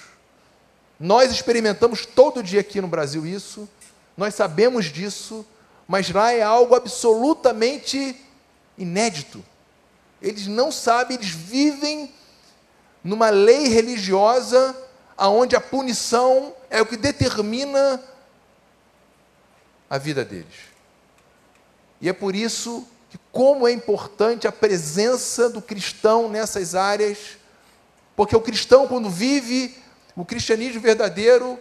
Nós 0.99 1.31
experimentamos 1.31 2.05
todo 2.05 2.43
dia 2.43 2.61
aqui 2.61 2.81
no 2.81 2.89
Brasil 2.89 3.27
isso, 3.27 3.69
nós 4.17 4.35
sabemos 4.35 4.87
disso, 4.87 5.47
mas 5.87 6.11
lá 6.11 6.33
é 6.33 6.43
algo 6.43 6.75
absolutamente 6.75 8.17
inédito. 8.77 9.45
Eles 10.21 10.47
não 10.47 10.71
sabem, 10.71 11.17
eles 11.17 11.31
vivem 11.31 12.13
numa 13.03 13.31
lei 13.31 13.69
religiosa 13.69 14.77
aonde 15.17 15.57
a 15.57 15.61
punição 15.61 16.55
é 16.69 16.81
o 16.81 16.87
que 16.87 16.97
determina 16.97 18.03
a 19.89 19.99
vida 19.99 20.25
deles. 20.25 20.71
E 22.01 22.09
é 22.09 22.13
por 22.13 22.35
isso 22.35 22.87
que 23.11 23.19
como 23.33 23.67
é 23.67 23.73
importante 23.73 24.47
a 24.47 24.53
presença 24.53 25.51
do 25.51 25.61
cristão 25.61 26.29
nessas 26.29 26.75
áreas, 26.75 27.37
porque 28.15 28.37
o 28.37 28.41
cristão 28.41 28.87
quando 28.87 29.11
vive 29.11 29.77
o 30.17 30.25
cristianismo 30.25 30.81
verdadeiro, 30.81 31.59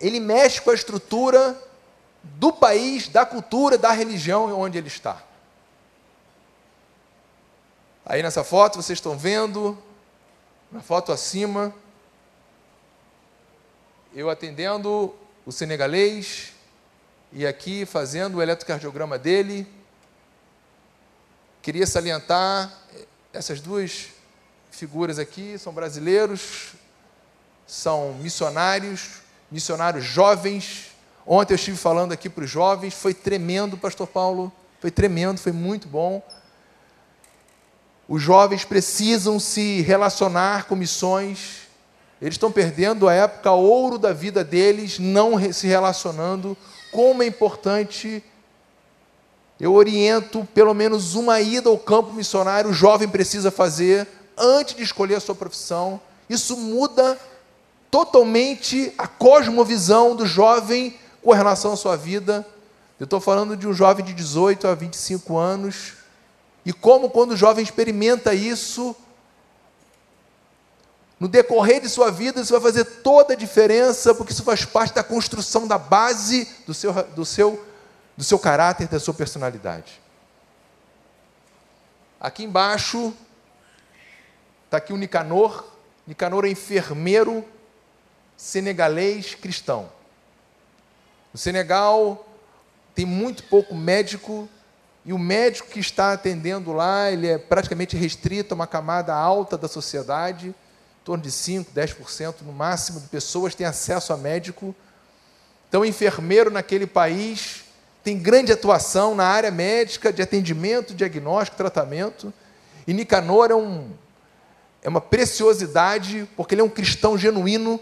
ele 0.00 0.20
mexe 0.20 0.60
com 0.60 0.70
a 0.70 0.74
estrutura 0.74 1.56
do 2.22 2.52
país, 2.52 3.08
da 3.08 3.24
cultura, 3.24 3.78
da 3.78 3.92
religião 3.92 4.58
onde 4.58 4.78
ele 4.78 4.88
está. 4.88 5.22
Aí 8.04 8.22
nessa 8.22 8.42
foto 8.42 8.76
vocês 8.82 8.98
estão 8.98 9.18
vendo, 9.18 9.76
na 10.70 10.80
foto 10.80 11.12
acima, 11.12 11.74
eu 14.14 14.30
atendendo 14.30 15.14
o 15.44 15.52
senegalês 15.52 16.52
e 17.32 17.46
aqui 17.46 17.84
fazendo 17.84 18.38
o 18.38 18.42
eletrocardiograma 18.42 19.18
dele. 19.18 19.66
Queria 21.60 21.86
salientar 21.86 22.72
essas 23.32 23.60
duas 23.60 24.08
figuras 24.70 25.18
aqui, 25.18 25.58
são 25.58 25.72
brasileiros, 25.72 26.72
são 27.66 28.14
missionários, 28.14 29.20
missionários 29.50 30.04
jovens. 30.04 30.88
Ontem 31.26 31.52
eu 31.52 31.56
estive 31.56 31.76
falando 31.76 32.12
aqui 32.12 32.28
para 32.28 32.44
os 32.44 32.50
jovens, 32.50 32.94
foi 32.94 33.12
tremendo, 33.12 33.76
pastor 33.76 34.06
Paulo, 34.06 34.52
foi 34.80 34.90
tremendo, 34.90 35.38
foi 35.38 35.52
muito 35.52 35.88
bom. 35.88 36.22
Os 38.08 38.22
jovens 38.22 38.64
precisam 38.64 39.38
se 39.38 39.82
relacionar 39.82 40.64
com 40.64 40.74
missões. 40.74 41.68
Eles 42.20 42.34
estão 42.34 42.50
perdendo 42.50 43.06
a 43.06 43.12
época 43.12 43.52
ouro 43.52 43.98
da 43.98 44.12
vida 44.12 44.42
deles, 44.42 44.98
não 44.98 45.52
se 45.52 45.66
relacionando. 45.66 46.56
Como 46.90 47.22
é 47.22 47.26
importante. 47.26 48.24
Eu 49.60 49.74
oriento 49.74 50.48
pelo 50.54 50.72
menos 50.72 51.14
uma 51.14 51.40
ida 51.40 51.68
ao 51.68 51.76
campo 51.76 52.12
missionário, 52.12 52.70
o 52.70 52.74
jovem 52.74 53.08
precisa 53.08 53.50
fazer 53.50 54.06
antes 54.36 54.76
de 54.76 54.82
escolher 54.84 55.16
a 55.16 55.20
sua 55.20 55.34
profissão. 55.34 56.00
Isso 56.30 56.56
muda 56.56 57.18
totalmente 57.90 58.92
a 58.98 59.06
cosmovisão 59.06 60.14
do 60.14 60.26
jovem 60.26 60.98
com 61.22 61.32
relação 61.32 61.72
à 61.72 61.76
sua 61.76 61.96
vida. 61.96 62.46
Eu 62.98 63.04
estou 63.04 63.20
falando 63.20 63.56
de 63.56 63.66
um 63.66 63.72
jovem 63.72 64.04
de 64.04 64.12
18 64.12 64.66
a 64.66 64.74
25 64.74 65.36
anos 65.36 65.94
e 66.64 66.72
como, 66.72 67.08
quando 67.08 67.32
o 67.32 67.36
jovem 67.36 67.64
experimenta 67.64 68.34
isso, 68.34 68.94
no 71.18 71.26
decorrer 71.26 71.80
de 71.80 71.88
sua 71.88 72.10
vida, 72.10 72.40
isso 72.40 72.52
vai 72.52 72.60
fazer 72.60 72.84
toda 72.84 73.32
a 73.32 73.36
diferença, 73.36 74.14
porque 74.14 74.32
isso 74.32 74.44
faz 74.44 74.64
parte 74.64 74.94
da 74.94 75.02
construção 75.02 75.66
da 75.66 75.78
base 75.78 76.48
do 76.66 76.74
seu, 76.74 76.92
do 76.92 77.24
seu, 77.24 77.66
do 78.16 78.22
seu 78.22 78.38
caráter, 78.38 78.86
da 78.86 79.00
sua 79.00 79.14
personalidade. 79.14 80.00
Aqui 82.20 82.44
embaixo 82.44 83.14
está 84.66 84.76
aqui 84.76 84.92
o 84.92 84.96
Nicanor. 84.96 85.64
Nicanor 86.06 86.44
é 86.44 86.50
enfermeiro 86.50 87.44
senegalês 88.38 89.34
cristão. 89.34 89.90
No 91.32 91.38
Senegal 91.38 92.26
tem 92.94 93.04
muito 93.04 93.42
pouco 93.42 93.74
médico 93.74 94.48
e 95.04 95.12
o 95.12 95.18
médico 95.18 95.68
que 95.68 95.80
está 95.80 96.12
atendendo 96.12 96.72
lá, 96.72 97.10
ele 97.10 97.26
é 97.26 97.36
praticamente 97.36 97.96
restrito 97.96 98.52
a 98.52 98.56
uma 98.56 98.66
camada 98.66 99.14
alta 99.14 99.58
da 99.58 99.66
sociedade, 99.66 100.48
em 100.48 101.04
torno 101.04 101.22
de 101.22 101.32
5, 101.32 101.72
10% 101.72 102.42
no 102.42 102.52
máximo 102.52 103.00
de 103.00 103.08
pessoas 103.08 103.54
têm 103.54 103.66
acesso 103.66 104.12
a 104.12 104.16
médico. 104.16 104.74
Então, 105.68 105.84
enfermeiro 105.84 106.50
naquele 106.50 106.86
país 106.86 107.64
tem 108.04 108.18
grande 108.18 108.52
atuação 108.52 109.14
na 109.14 109.24
área 109.24 109.50
médica 109.50 110.12
de 110.12 110.22
atendimento, 110.22 110.94
diagnóstico, 110.94 111.56
tratamento. 111.56 112.32
E 112.86 112.92
Nicanor 112.92 113.50
é, 113.50 113.54
um, 113.54 113.90
é 114.82 114.88
uma 114.88 115.00
preciosidade, 115.00 116.28
porque 116.36 116.54
ele 116.54 116.62
é 116.62 116.64
um 116.64 116.70
cristão 116.70 117.18
genuíno, 117.18 117.80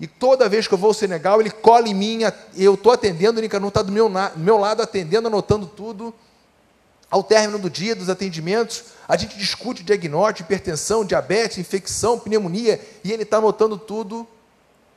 e 0.00 0.06
toda 0.06 0.48
vez 0.48 0.66
que 0.66 0.72
eu 0.72 0.78
vou 0.78 0.88
ao 0.88 0.94
Senegal, 0.94 1.40
ele 1.40 1.50
cola 1.50 1.86
em 1.86 1.92
mim, 1.92 2.20
eu 2.56 2.72
estou 2.72 2.90
atendendo, 2.90 3.38
o 3.38 3.42
Nicanor 3.42 3.68
está 3.68 3.82
do 3.82 3.92
meu, 3.92 4.08
do 4.08 4.38
meu 4.38 4.56
lado 4.56 4.80
atendendo, 4.80 5.28
anotando 5.28 5.66
tudo. 5.66 6.14
Ao 7.10 7.22
término 7.22 7.58
do 7.58 7.68
dia 7.68 7.94
dos 7.94 8.08
atendimentos, 8.08 8.84
a 9.06 9.14
gente 9.14 9.36
discute 9.36 9.82
diagnóstico, 9.82 10.46
hipertensão, 10.46 11.04
diabetes, 11.04 11.58
infecção, 11.58 12.18
pneumonia, 12.18 12.80
e 13.04 13.12
ele 13.12 13.24
está 13.24 13.36
anotando 13.36 13.76
tudo. 13.76 14.26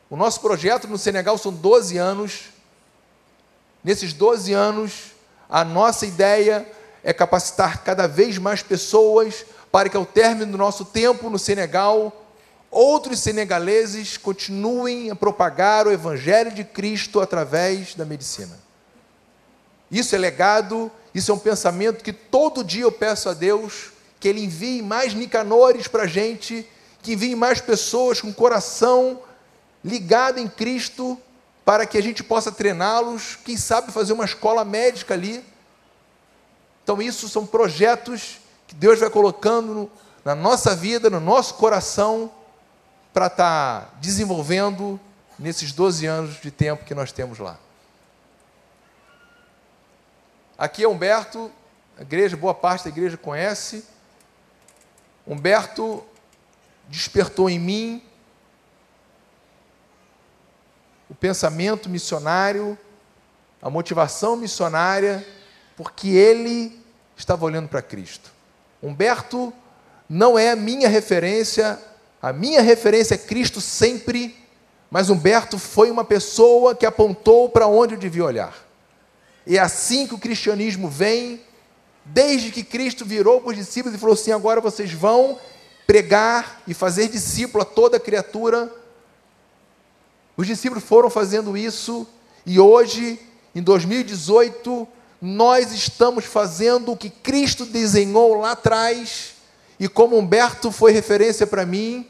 O 0.10 0.16
nosso 0.16 0.40
projeto 0.40 0.88
no 0.88 0.98
Senegal 0.98 1.38
são 1.38 1.52
12 1.52 1.98
anos. 1.98 2.46
Nesses 3.84 4.14
12 4.14 4.54
anos, 4.54 5.12
a 5.50 5.66
nossa 5.66 6.06
ideia 6.06 6.66
é 7.04 7.12
capacitar 7.12 7.84
cada 7.84 8.08
vez 8.08 8.38
mais 8.38 8.64
pessoas 8.64 9.46
para 9.70 9.90
que, 9.90 9.98
ao 9.98 10.06
término 10.06 10.54
do 10.54 10.58
nosso 10.58 10.86
tempo 10.86 11.30
no 11.30 11.40
Senegal, 11.40 12.23
outros 12.74 13.20
senegaleses 13.20 14.18
continuem 14.18 15.12
a 15.12 15.16
propagar 15.16 15.88
o 15.88 15.92
Evangelho 15.92 16.52
de 16.52 16.64
Cristo 16.64 17.22
através 17.22 17.96
da 17.96 18.06
medicina. 18.06 18.60
Isso 19.92 20.16
é 20.16 20.18
legado, 20.18 20.92
isso 21.14 21.32
é 21.32 21.36
um 21.36 21.40
pensamento 21.40 22.04
que 22.04 22.12
todo 22.12 22.64
dia 22.64 22.84
eu 22.84 22.92
peço 22.92 23.30
a 23.30 23.34
Deus 23.34 23.92
que 24.20 24.28
Ele 24.28 24.46
envie 24.46 24.82
mais 24.82 25.14
Nicanores 25.14 25.88
para 25.88 26.04
a 26.04 26.08
gente, 26.08 26.66
que 27.02 27.12
envie 27.12 27.36
mais 27.36 27.60
pessoas 27.60 28.22
com 28.22 28.32
coração 28.32 29.22
ligado 29.84 30.40
em 30.40 30.48
Cristo, 30.48 31.20
para 31.66 31.86
que 31.86 31.98
a 31.98 32.02
gente 32.02 32.24
possa 32.24 32.52
treiná-los, 32.52 33.38
quem 33.44 33.58
sabe 33.58 33.92
fazer 33.92 34.14
uma 34.14 34.26
escola 34.26 34.64
médica 34.64 35.14
ali. 35.14 35.44
Então, 36.84 37.02
isso 37.02 37.28
são 37.28 37.46
projetos 37.46 38.40
que 38.66 38.76
Deus 38.76 39.00
vai 39.00 39.10
colocando 39.10 39.92
na 40.24 40.34
nossa 40.34 40.74
vida, 40.74 41.10
no 41.10 41.20
nosso 41.20 41.56
coração, 41.56 42.32
para 43.14 43.28
estar 43.28 43.82
tá 43.82 43.90
desenvolvendo 44.02 45.00
nesses 45.38 45.72
12 45.72 46.06
anos 46.06 46.42
de 46.42 46.50
tempo 46.50 46.84
que 46.84 46.96
nós 46.96 47.12
temos 47.12 47.38
lá. 47.38 47.60
Aqui 50.58 50.84
é 50.84 50.88
Humberto, 50.88 51.52
a 51.98 52.02
igreja, 52.02 52.36
boa 52.36 52.54
parte 52.54 52.86
da 52.86 52.90
igreja 52.90 53.16
conhece. 53.18 53.86
Humberto 55.28 56.04
despertou 56.88 57.50
em 57.50 57.60
mim 57.60 58.04
o 61.10 61.16
pensamento 61.16 61.90
missionário, 61.90 62.78
a 63.62 63.70
motivação 63.70 64.36
missionária, 64.36 65.26
porque 65.78 66.10
ele 66.10 66.84
estava 67.16 67.46
olhando 67.46 67.70
para 67.70 67.82
Cristo. 67.82 68.32
Humberto 68.82 69.54
não 70.10 70.38
é 70.38 70.56
minha 70.56 70.90
referência, 70.90 71.80
a 72.24 72.32
minha 72.32 72.62
referência 72.62 73.16
é 73.16 73.18
Cristo 73.18 73.60
sempre, 73.60 74.34
mas 74.90 75.10
Humberto 75.10 75.60
foi 75.60 75.92
uma 75.92 76.06
pessoa 76.06 76.74
que 76.74 76.86
apontou 76.86 77.50
para 77.50 77.68
onde 77.68 77.96
eu 77.96 78.00
devia 78.00 78.24
olhar. 78.24 78.56
E 79.46 79.58
é 79.58 79.60
assim 79.60 80.08
que 80.08 80.14
o 80.14 80.18
cristianismo 80.18 80.88
vem, 80.88 81.42
desde 82.06 82.50
que 82.50 82.64
Cristo 82.64 83.04
virou 83.04 83.42
para 83.42 83.50
os 83.50 83.58
discípulos 83.58 83.94
e 83.94 84.00
falou 84.00 84.14
assim: 84.14 84.32
agora 84.32 84.62
vocês 84.62 84.94
vão 84.94 85.38
pregar 85.86 86.62
e 86.66 86.74
fazer 86.74 87.10
discípulo 87.10 87.62
a 87.62 87.66
toda 87.66 88.00
criatura. 88.00 88.72
Os 90.38 90.48
discípulos 90.48 90.86
foram 90.86 91.10
fazendo 91.10 91.58
isso 91.58 92.08
e 92.46 92.58
hoje, 92.58 93.20
em 93.54 93.62
2018, 93.62 94.88
nós 95.22 95.74
estamos 95.74 96.24
fazendo 96.24 96.94
o 96.94 96.98
que 96.98 97.10
Cristo 97.10 97.66
desenhou 97.66 98.40
lá 98.40 98.52
atrás, 98.52 99.34
e 99.78 99.90
como 99.90 100.18
Humberto 100.18 100.72
foi 100.72 100.94
referência 100.94 101.46
para 101.46 101.66
mim, 101.66 102.08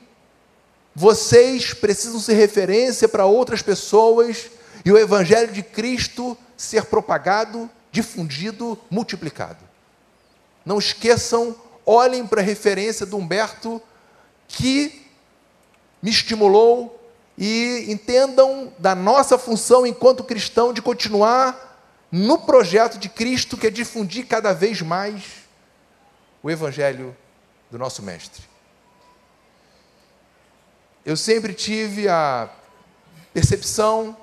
vocês 0.96 1.74
precisam 1.74 2.20
ser 2.20 2.34
referência 2.34 3.08
para 3.08 3.26
outras 3.26 3.62
pessoas 3.62 4.50
e 4.86 4.92
o 4.92 4.98
Evangelho 4.98 5.52
de 5.52 5.64
Cristo 5.64 6.38
ser 6.56 6.86
propagado, 6.86 7.70
difundido, 7.92 8.80
multiplicado. 8.90 9.64
Não 10.66 10.78
esqueçam, 10.78 11.56
olhem 11.86 12.26
para 12.26 12.42
a 12.42 12.44
referência 12.44 13.06
do 13.06 13.18
Humberto 13.18 13.82
que 14.48 15.08
me 16.02 16.12
estimulou 16.12 17.00
e 17.38 17.86
entendam 17.88 18.72
da 18.78 18.94
nossa 18.94 19.38
função 19.38 19.88
enquanto 19.88 20.24
cristão 20.24 20.72
de 20.72 20.82
continuar 20.82 21.72
no 22.12 22.40
projeto 22.40 23.00
de 23.00 23.10
Cristo, 23.10 23.58
que 23.58 23.68
é 23.68 23.72
difundir 23.72 24.28
cada 24.28 24.54
vez 24.54 24.82
mais 24.82 25.24
o 26.44 26.52
Evangelho 26.52 27.16
do 27.72 27.80
nosso 27.80 28.04
Mestre. 28.04 28.53
Eu 31.06 31.18
sempre 31.18 31.54
tive 31.54 32.08
a 32.08 32.50
percepção, 33.34 34.16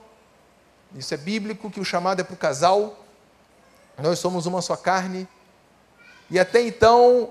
isso 0.94 1.12
é 1.12 1.16
bíblico, 1.16 1.70
que 1.70 1.80
o 1.80 1.84
chamado 1.84 2.20
é 2.20 2.24
para 2.24 2.34
o 2.34 2.36
casal, 2.36 3.04
nós 3.98 4.18
somos 4.18 4.46
uma 4.46 4.62
só 4.62 4.76
carne, 4.76 5.28
e 6.30 6.38
até 6.38 6.62
então 6.62 7.30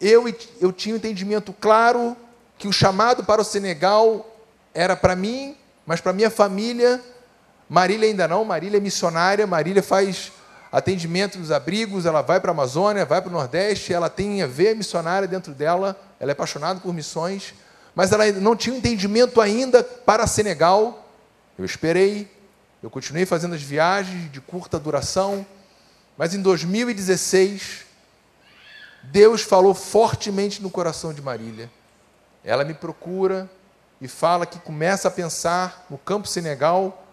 eu, 0.00 0.24
eu 0.60 0.72
tinha 0.72 0.94
um 0.94 0.98
entendimento 0.98 1.52
claro 1.52 2.16
que 2.56 2.66
o 2.66 2.72
chamado 2.72 3.24
para 3.24 3.42
o 3.42 3.44
Senegal 3.44 4.26
era 4.72 4.96
para 4.96 5.14
mim, 5.14 5.56
mas 5.84 6.00
para 6.00 6.12
minha 6.12 6.30
família 6.30 7.02
Marília 7.68 8.08
ainda 8.08 8.26
não, 8.26 8.44
Marília 8.44 8.78
é 8.78 8.80
missionária, 8.80 9.46
Marília 9.46 9.82
faz 9.82 10.32
atendimento 10.70 11.38
dos 11.38 11.50
abrigos, 11.50 12.06
ela 12.06 12.22
vai 12.22 12.40
para 12.40 12.50
a 12.50 12.54
Amazônia, 12.54 13.04
vai 13.04 13.20
para 13.20 13.30
o 13.30 13.32
Nordeste, 13.32 13.92
ela 13.92 14.10
tem 14.10 14.42
a 14.42 14.46
ver 14.46 14.76
missionária 14.76 15.26
dentro 15.26 15.52
dela, 15.52 15.98
ela 16.20 16.30
é 16.30 16.32
apaixonada 16.32 16.80
por 16.80 16.92
missões, 16.92 17.54
mas 17.94 18.12
ela 18.12 18.30
não 18.32 18.54
tinha 18.54 18.76
entendimento 18.76 19.40
ainda 19.40 19.82
para 19.82 20.26
Senegal. 20.26 21.06
Eu 21.58 21.64
esperei, 21.64 22.30
eu 22.82 22.90
continuei 22.90 23.26
fazendo 23.26 23.54
as 23.54 23.62
viagens 23.62 24.30
de 24.30 24.40
curta 24.40 24.78
duração, 24.78 25.44
mas 26.16 26.34
em 26.34 26.42
2016, 26.42 27.86
Deus 29.04 29.42
falou 29.42 29.74
fortemente 29.74 30.62
no 30.62 30.70
coração 30.70 31.12
de 31.14 31.22
Marília. 31.22 31.70
Ela 32.44 32.64
me 32.64 32.74
procura 32.74 33.50
e 34.00 34.06
fala 34.06 34.46
que 34.46 34.58
começa 34.58 35.08
a 35.08 35.10
pensar 35.10 35.86
no 35.90 35.98
campo 35.98 36.28
Senegal 36.28 37.04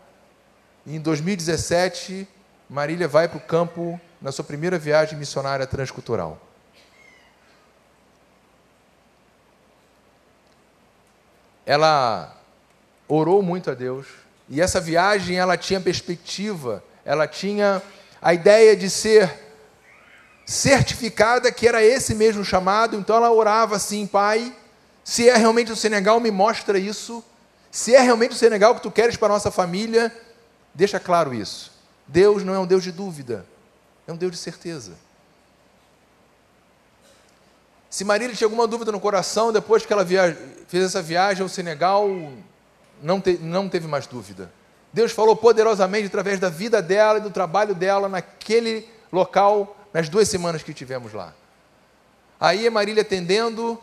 e 0.86 0.96
em 0.96 1.00
2017, 1.00 2.28
Marília 2.70 3.08
vai 3.08 3.28
para 3.28 3.38
o 3.38 3.42
campo 3.42 4.00
na 4.22 4.32
sua 4.32 4.44
primeira 4.44 4.78
viagem 4.78 5.18
missionária 5.18 5.68
transcultural. 5.68 6.40
Ela 11.66 12.36
orou 13.08 13.42
muito 13.42 13.72
a 13.72 13.74
Deus 13.74 14.08
e 14.50 14.62
essa 14.62 14.80
viagem 14.80 15.38
ela 15.38 15.58
tinha 15.58 15.82
perspectiva, 15.82 16.84
ela 17.04 17.28
tinha 17.28 17.82
a 18.22 18.34
ideia 18.34 18.76
de 18.76 18.90
ser 18.90 19.42
certificada 20.46 21.52
que 21.52 21.68
era 21.68 21.84
esse 21.84 22.14
mesmo 22.14 22.46
chamado, 22.46 22.96
então 22.96 23.16
ela 23.16 23.32
orava 23.32 23.76
assim, 23.76 24.06
Pai, 24.06 24.56
se 25.04 25.28
é 25.28 25.36
realmente 25.36 25.72
o 25.72 25.76
Senegal, 25.76 26.20
me 26.20 26.30
mostra 26.30 26.78
isso. 26.78 27.24
Se 27.72 27.96
é 27.96 28.02
realmente 28.02 28.32
o 28.32 28.38
Senegal 28.38 28.76
que 28.76 28.82
tu 28.82 28.92
queres 28.92 29.18
para 29.18 29.28
a 29.28 29.36
nossa 29.36 29.52
família, 29.52 30.12
Deixa 30.76 31.00
claro 31.00 31.34
isso. 31.34 31.72
Deus 32.08 32.44
não 32.44 32.54
é 32.54 32.60
um 32.60 32.66
Deus 32.66 32.84
de 32.84 32.92
dúvida, 32.92 33.46
é 34.08 34.12
um 34.12 34.18
Deus 34.18 34.32
de 34.32 34.38
certeza. 34.38 34.94
Se 37.90 38.04
Marília 38.04 38.36
tinha 38.36 38.46
alguma 38.46 38.68
dúvida 38.68 38.92
no 38.92 39.00
coração, 39.00 39.54
depois 39.54 39.86
que 39.86 39.94
ela 39.94 40.06
fez 40.68 40.84
essa 40.84 41.02
viagem 41.02 41.42
ao 41.42 41.50
Senegal, 41.50 42.10
não, 43.02 43.22
te, 43.22 43.38
não 43.38 43.70
teve 43.70 43.88
mais 43.88 44.06
dúvida. 44.06 44.52
Deus 44.92 45.12
falou 45.12 45.36
poderosamente 45.36 46.08
através 46.08 46.40
da 46.40 46.50
vida 46.50 46.82
dela 46.82 47.20
e 47.20 47.22
do 47.22 47.30
trabalho 47.30 47.74
dela 47.74 48.10
naquele 48.10 48.88
local, 49.12 49.78
nas 49.94 50.10
duas 50.10 50.28
semanas 50.28 50.62
que 50.62 50.74
tivemos 50.74 51.14
lá. 51.14 51.34
Aí 52.40 52.68
a 52.68 52.72
Marília 52.72 53.02
atendendo, 53.02 53.82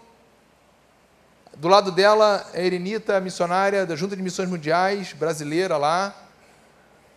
do 1.57 1.69
lado 1.69 1.91
dela 1.91 2.47
a 2.53 2.61
Erinita, 2.61 3.17
a 3.17 3.21
missionária 3.21 3.87
da 3.87 3.97
Junta 3.97 4.15
de 4.17 4.23
Missões 4.23 4.49
Mundiais, 4.49 5.13
brasileira 5.13 5.77
lá, 5.77 6.15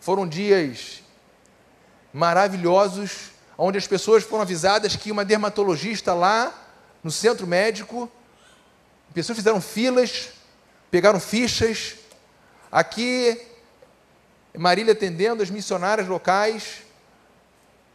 foram 0.00 0.26
dias 0.26 1.02
maravilhosos, 2.12 3.30
onde 3.58 3.78
as 3.78 3.86
pessoas 3.86 4.24
foram 4.24 4.42
avisadas 4.42 4.96
que 4.96 5.12
uma 5.12 5.24
dermatologista 5.24 6.14
lá 6.14 6.52
no 7.02 7.10
centro 7.10 7.46
médico, 7.46 8.10
pessoas 9.12 9.38
fizeram 9.38 9.60
filas, 9.60 10.30
pegaram 10.90 11.18
fichas. 11.20 11.94
Aqui, 12.70 13.40
Marília 14.56 14.92
atendendo 14.92 15.42
as 15.42 15.50
missionárias 15.50 16.08
locais. 16.08 16.82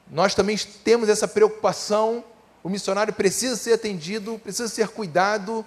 Nós 0.10 0.34
também 0.34 0.58
temos 0.84 1.10
essa 1.10 1.28
preocupação. 1.28 2.24
O 2.64 2.70
missionário 2.70 3.14
precisa 3.14 3.56
ser 3.56 3.74
atendido, 3.74 4.40
precisa 4.40 4.68
ser 4.68 4.88
cuidado. 4.90 5.66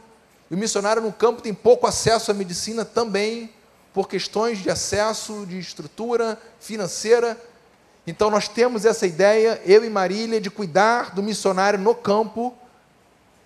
E 0.50 0.54
o 0.54 0.58
missionário 0.58 1.02
no 1.02 1.12
campo 1.12 1.42
tem 1.42 1.54
pouco 1.54 1.86
acesso 1.86 2.30
à 2.30 2.34
medicina 2.34 2.84
também 2.84 3.52
por 3.94 4.08
questões 4.08 4.58
de 4.58 4.68
acesso, 4.68 5.46
de 5.46 5.56
estrutura 5.56 6.36
financeira. 6.58 7.40
Então 8.04 8.28
nós 8.28 8.48
temos 8.48 8.84
essa 8.84 9.06
ideia, 9.06 9.62
eu 9.64 9.84
e 9.84 9.88
Marília, 9.88 10.40
de 10.40 10.50
cuidar 10.50 11.14
do 11.14 11.22
missionário 11.22 11.78
no 11.78 11.94
campo. 11.94 12.52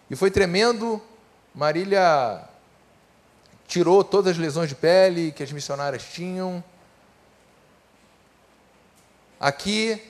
E 0.08 0.16
foi 0.16 0.30
tremendo. 0.30 1.00
Marília 1.54 2.42
tirou 3.66 4.02
todas 4.02 4.32
as 4.32 4.38
lesões 4.38 4.70
de 4.70 4.74
pele 4.74 5.32
que 5.32 5.42
as 5.42 5.52
missionárias 5.52 6.02
tinham. 6.04 6.64
Aqui, 9.38 10.02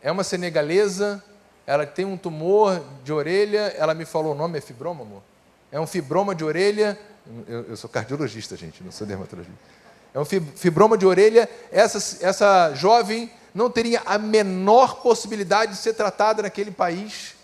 é 0.00 0.10
uma 0.10 0.22
senegalesa, 0.22 1.22
ela 1.66 1.84
tem 1.84 2.04
um 2.04 2.16
tumor 2.16 2.82
de 3.04 3.12
orelha, 3.12 3.74
ela 3.76 3.92
me 3.92 4.04
falou 4.04 4.32
o 4.32 4.34
nome, 4.36 4.58
é 4.58 4.60
fibroma, 4.60 5.02
amor? 5.02 5.22
É 5.70 5.78
um 5.78 5.86
fibroma 5.86 6.34
de 6.34 6.44
orelha, 6.44 6.98
eu, 7.46 7.64
eu 7.64 7.76
sou 7.76 7.90
cardiologista, 7.90 8.56
gente, 8.56 8.82
não 8.82 8.90
sou 8.90 9.06
dermatologista. 9.06 9.79
É 10.12 10.18
um 10.18 10.24
fibroma 10.24 10.98
de 10.98 11.06
orelha, 11.06 11.48
essa, 11.70 12.24
essa 12.26 12.74
jovem 12.74 13.30
não 13.54 13.70
teria 13.70 14.02
a 14.04 14.18
menor 14.18 15.02
possibilidade 15.02 15.72
de 15.72 15.78
ser 15.78 15.94
tratada 15.94 16.42
naquele 16.42 16.70
país. 16.70 17.34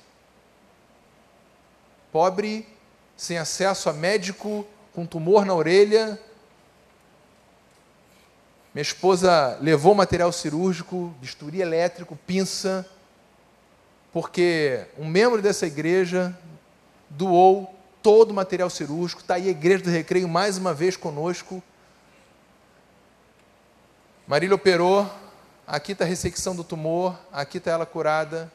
Pobre, 2.12 2.66
sem 3.16 3.38
acesso 3.38 3.88
a 3.88 3.92
médico, 3.92 4.66
com 4.92 5.06
tumor 5.06 5.44
na 5.44 5.54
orelha, 5.54 6.18
minha 8.76 8.82
esposa 8.82 9.56
levou 9.62 9.94
material 9.94 10.30
cirúrgico, 10.30 11.14
bisturi 11.18 11.62
elétrico, 11.62 12.14
pinça, 12.26 12.86
porque 14.12 14.84
um 14.98 15.06
membro 15.06 15.40
dessa 15.40 15.66
igreja 15.66 16.36
doou 17.08 17.74
todo 18.02 18.32
o 18.32 18.34
material 18.34 18.68
cirúrgico. 18.68 19.22
Está 19.22 19.36
aí 19.36 19.48
a 19.48 19.50
igreja 19.50 19.84
do 19.84 19.88
recreio 19.88 20.28
mais 20.28 20.58
uma 20.58 20.74
vez 20.74 20.94
conosco. 20.94 21.62
Marília 24.26 24.56
operou, 24.56 25.08
aqui 25.64 25.92
está 25.92 26.04
a 26.04 26.08
ressecção 26.08 26.56
do 26.56 26.64
tumor, 26.64 27.16
aqui 27.32 27.58
está 27.58 27.70
ela 27.70 27.86
curada. 27.86 28.50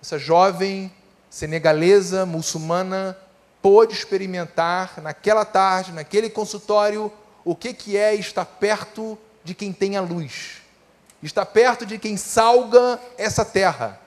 Essa 0.00 0.18
jovem 0.18 0.90
senegalesa, 1.28 2.24
muçulmana, 2.24 3.14
pôde 3.60 3.92
experimentar 3.92 5.02
naquela 5.02 5.44
tarde, 5.44 5.92
naquele 5.92 6.30
consultório, 6.30 7.12
o 7.44 7.54
que, 7.54 7.74
que 7.74 7.94
é 7.94 8.14
estar 8.14 8.46
perto 8.46 9.18
de 9.44 9.54
quem 9.54 9.70
tem 9.70 9.98
a 9.98 10.00
luz, 10.00 10.62
está 11.22 11.44
perto 11.44 11.84
de 11.84 11.98
quem 11.98 12.16
salga 12.16 12.98
essa 13.18 13.44
terra. 13.44 14.00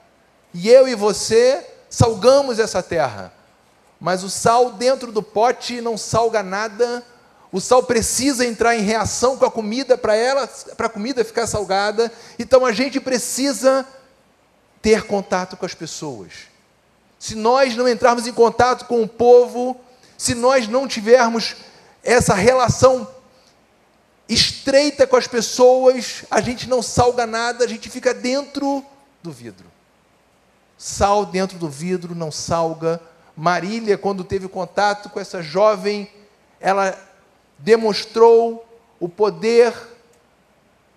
E 0.52 0.70
eu 0.70 0.88
e 0.88 0.96
você 0.96 1.68
salgamos 1.88 2.58
essa 2.58 2.82
terra. 2.82 3.32
Mas 4.00 4.24
o 4.24 4.30
sal 4.30 4.72
dentro 4.72 5.12
do 5.12 5.22
pote 5.22 5.82
não 5.82 6.00
salga 6.00 6.42
nada. 6.42 7.06
O 7.52 7.60
sal 7.60 7.82
precisa 7.82 8.46
entrar 8.46 8.76
em 8.76 8.82
reação 8.82 9.38
com 9.38 9.46
a 9.46 9.52
comida 9.52 9.98
para 9.98 10.16
ela, 10.16 10.48
para 10.78 10.86
a 10.86 10.90
comida 10.90 11.26
ficar 11.26 11.48
salgada. 11.48 12.12
Então 12.38 12.66
a 12.66 12.72
gente 12.72 13.00
precisa 13.00 13.86
ter 14.82 15.04
contato 15.04 15.58
com 15.58 15.66
as 15.66 15.74
pessoas. 15.74 16.32
Se 17.18 17.36
nós 17.36 17.76
não 17.76 17.88
entrarmos 17.88 18.28
em 18.28 18.34
contato 18.34 18.86
com 18.86 19.02
o 19.02 19.08
povo, 19.08 19.80
se 20.18 20.36
nós 20.36 20.68
não 20.68 20.88
tivermos 20.88 21.56
essa 22.04 22.34
relação 22.34 23.08
estreita 24.28 25.08
com 25.08 25.16
as 25.16 25.28
pessoas, 25.28 26.24
a 26.30 26.40
gente 26.40 26.70
não 26.70 26.84
salga 26.84 27.26
nada, 27.26 27.66
a 27.66 27.68
gente 27.68 27.90
fica 27.90 28.14
dentro 28.14 28.86
do 29.24 29.32
vidro. 29.32 29.66
Sal 30.78 31.26
dentro 31.26 31.58
do 31.58 31.68
vidro 31.68 32.14
não 32.14 32.32
salga. 32.32 33.02
Marília, 33.36 33.98
quando 33.98 34.24
teve 34.24 34.48
contato 34.48 35.10
com 35.10 35.20
essa 35.20 35.42
jovem, 35.42 36.10
ela 36.60 37.09
demonstrou 37.60 38.66
o 39.00 39.08
poder 39.08 39.74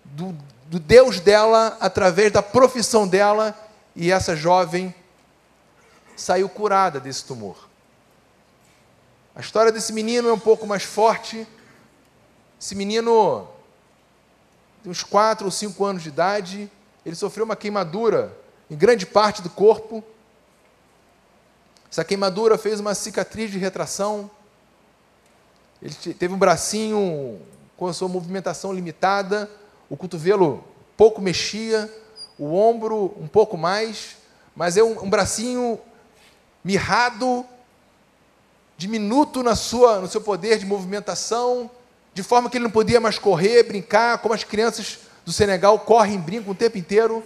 do, 0.04 0.36
do 0.66 0.78
Deus 0.78 1.20
dela 1.20 1.76
através 1.80 2.32
da 2.32 2.42
profissão 2.42 3.06
dela, 3.06 3.56
e 3.94 4.10
essa 4.10 4.34
jovem 4.34 4.94
saiu 6.16 6.48
curada 6.48 6.98
desse 6.98 7.24
tumor. 7.24 7.68
A 9.34 9.40
história 9.40 9.72
desse 9.72 9.92
menino 9.92 10.28
é 10.28 10.32
um 10.32 10.38
pouco 10.38 10.66
mais 10.66 10.82
forte, 10.82 11.46
esse 12.60 12.74
menino, 12.76 13.48
de 14.84 14.88
uns 14.88 15.02
4 15.02 15.44
ou 15.44 15.50
5 15.50 15.84
anos 15.84 16.02
de 16.02 16.10
idade, 16.10 16.70
ele 17.04 17.16
sofreu 17.16 17.44
uma 17.44 17.56
queimadura 17.56 18.36
em 18.70 18.76
grande 18.76 19.04
parte 19.04 19.42
do 19.42 19.50
corpo. 19.50 20.02
Essa 21.90 22.04
queimadura 22.04 22.56
fez 22.56 22.78
uma 22.78 22.94
cicatriz 22.94 23.50
de 23.50 23.58
retração. 23.58 24.30
Ele 25.82 25.94
teve 26.14 26.32
um 26.32 26.38
bracinho 26.38 27.40
com 27.76 27.88
a 27.88 27.92
sua 27.92 28.06
movimentação 28.06 28.72
limitada, 28.72 29.50
o 29.90 29.96
cotovelo 29.96 30.62
pouco 30.96 31.20
mexia, 31.20 31.92
o 32.38 32.54
ombro 32.54 33.12
um 33.20 33.26
pouco 33.26 33.58
mais, 33.58 34.16
mas 34.54 34.76
é 34.76 34.82
um, 34.84 35.02
um 35.02 35.10
bracinho 35.10 35.80
mirrado, 36.62 37.44
diminuto 38.76 39.42
na 39.42 39.56
sua, 39.56 39.98
no 39.98 40.08
seu 40.08 40.20
poder 40.20 40.58
de 40.58 40.64
movimentação, 40.64 41.68
de 42.14 42.22
forma 42.22 42.48
que 42.48 42.58
ele 42.58 42.64
não 42.64 42.70
podia 42.70 43.00
mais 43.00 43.18
correr, 43.18 43.64
brincar, 43.64 44.18
como 44.18 44.34
as 44.34 44.44
crianças 44.44 45.00
do 45.24 45.32
Senegal 45.32 45.80
correm 45.80 46.18
brincam 46.18 46.52
o 46.52 46.54
tempo 46.54 46.78
inteiro. 46.78 47.24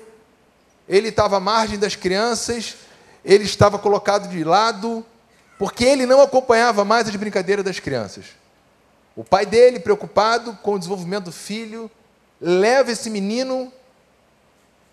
Ele 0.89 1.09
estava 1.09 1.37
à 1.37 1.41
margem 1.41 1.79
das 1.79 1.95
crianças, 1.95 2.77
ele 3.23 3.45
estava 3.45 3.79
colocado 3.79 4.31
de 4.31 4.43
lado, 4.45 5.05
porque 5.59 5.85
ele 5.85 6.07
não 6.07 6.23
acompanhava 6.23 6.87
mais 6.87 7.07
as 7.07 7.17
brincadeiras 7.17 7.65
das 7.65 7.79
crianças. 7.79 8.27
O 9.17 9.25
pai 9.25 9.47
dele, 9.47 9.81
preocupado 9.81 10.53
com 10.63 10.75
o 10.75 10.79
desenvolvimento 10.79 11.25
do 11.25 11.33
filho, 11.33 11.91
leva 12.39 12.93
esse 12.93 13.09
menino 13.09 13.73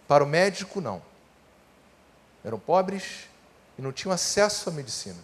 para 0.08 0.24
o 0.24 0.28
médico, 0.28 0.80
não. 0.80 1.02
Eram 2.44 2.58
pobres 2.58 3.28
e 3.78 3.82
não 3.82 3.92
tinham 3.92 4.14
acesso 4.14 4.70
à 4.70 4.72
medicina. 4.72 5.18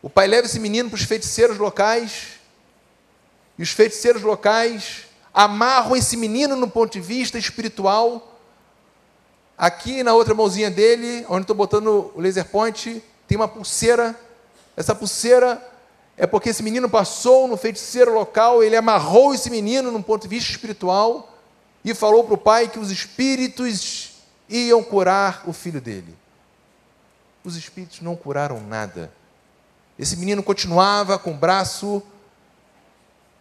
O 0.00 0.08
pai 0.08 0.28
leva 0.28 0.46
esse 0.46 0.60
menino 0.60 0.90
para 0.90 0.96
os 0.96 1.02
feiticeiros 1.02 1.58
locais, 1.58 2.40
e 3.58 3.62
os 3.62 3.70
feiticeiros 3.70 4.22
locais 4.22 5.06
amarram 5.34 5.96
esse 5.96 6.16
menino 6.16 6.54
no 6.54 6.70
ponto 6.70 6.92
de 6.92 7.00
vista 7.00 7.36
espiritual. 7.36 8.38
Aqui 9.58 10.02
na 10.02 10.14
outra 10.14 10.34
mãozinha 10.34 10.70
dele, 10.70 11.26
onde 11.28 11.42
estou 11.42 11.56
botando 11.56 12.12
o 12.14 12.20
laser 12.20 12.44
point, 12.44 13.02
tem 13.26 13.36
uma 13.36 13.48
pulseira. 13.48 14.18
Essa 14.76 14.94
pulseira 14.94 15.62
é 16.22 16.26
porque 16.28 16.50
esse 16.50 16.62
menino 16.62 16.88
passou 16.88 17.48
no 17.48 17.56
feiticeiro 17.56 18.14
local, 18.14 18.62
ele 18.62 18.76
amarrou 18.76 19.34
esse 19.34 19.50
menino 19.50 19.90
no 19.90 20.00
ponto 20.00 20.22
de 20.22 20.28
vista 20.28 20.52
espiritual 20.52 21.36
e 21.84 21.92
falou 21.92 22.22
para 22.22 22.34
o 22.34 22.38
pai 22.38 22.68
que 22.68 22.78
os 22.78 22.92
espíritos 22.92 24.12
iam 24.48 24.84
curar 24.84 25.42
o 25.48 25.52
filho 25.52 25.80
dele. 25.80 26.16
Os 27.42 27.56
espíritos 27.56 28.00
não 28.02 28.14
curaram 28.14 28.60
nada. 28.60 29.12
Esse 29.98 30.16
menino 30.16 30.44
continuava 30.44 31.18
com 31.18 31.32
o 31.32 31.36
braço 31.36 32.00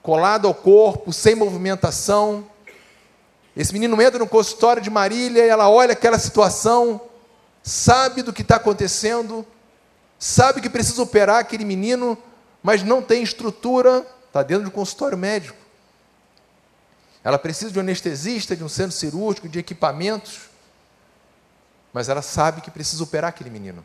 colado 0.02 0.48
ao 0.48 0.56
corpo, 0.56 1.14
sem 1.14 1.36
movimentação. 1.36 2.48
Esse 3.56 3.72
menino 3.74 4.02
entra 4.02 4.18
no 4.18 4.28
consultório 4.28 4.82
de 4.82 4.90
Marília 4.90 5.46
e 5.46 5.50
ela 5.50 5.70
olha 5.70 5.92
aquela 5.92 6.18
situação, 6.18 7.00
sabe 7.62 8.24
do 8.24 8.34
que 8.34 8.42
está 8.42 8.56
acontecendo, 8.56 9.46
sabe 10.18 10.62
que 10.62 10.68
precisa 10.68 11.04
operar 11.04 11.38
aquele 11.38 11.64
menino, 11.64 12.18
mas 12.62 12.84
não 12.84 13.02
tem 13.02 13.24
estrutura, 13.24 14.06
está 14.28 14.44
dentro 14.44 14.66
do 14.66 14.72
consultório 14.72 15.18
médico. 15.18 15.58
Ela 17.24 17.38
precisa 17.38 17.72
de 17.72 17.78
um 17.78 17.82
anestesista, 17.82 18.56
de 18.56 18.64
um 18.64 18.70
centro 18.70 18.92
cirúrgico, 18.92 19.48
de 19.48 19.60
equipamentos, 19.60 20.50
mas 21.94 22.10
ela 22.10 22.22
sabe 22.22 22.62
que 22.62 22.72
precisa 22.72 23.04
operar 23.04 23.30
aquele 23.30 23.50
menino. 23.50 23.84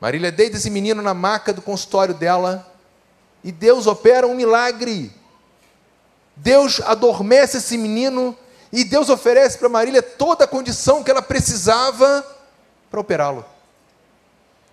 Marília 0.00 0.30
deita 0.30 0.56
esse 0.56 0.70
menino 0.70 1.02
na 1.02 1.14
maca 1.14 1.52
do 1.52 1.60
consultório 1.60 2.14
dela, 2.14 2.66
e 3.42 3.52
Deus 3.52 3.86
opera 3.86 4.26
um 4.26 4.34
milagre. 4.34 5.12
Deus 6.36 6.80
adormece 6.80 7.58
esse 7.58 7.76
menino 7.76 8.36
e 8.72 8.84
Deus 8.84 9.08
oferece 9.08 9.58
para 9.58 9.68
Marília 9.68 10.02
toda 10.02 10.44
a 10.44 10.48
condição 10.48 11.02
que 11.02 11.10
ela 11.10 11.22
precisava 11.22 12.24
para 12.90 13.00
operá-lo. 13.00 13.44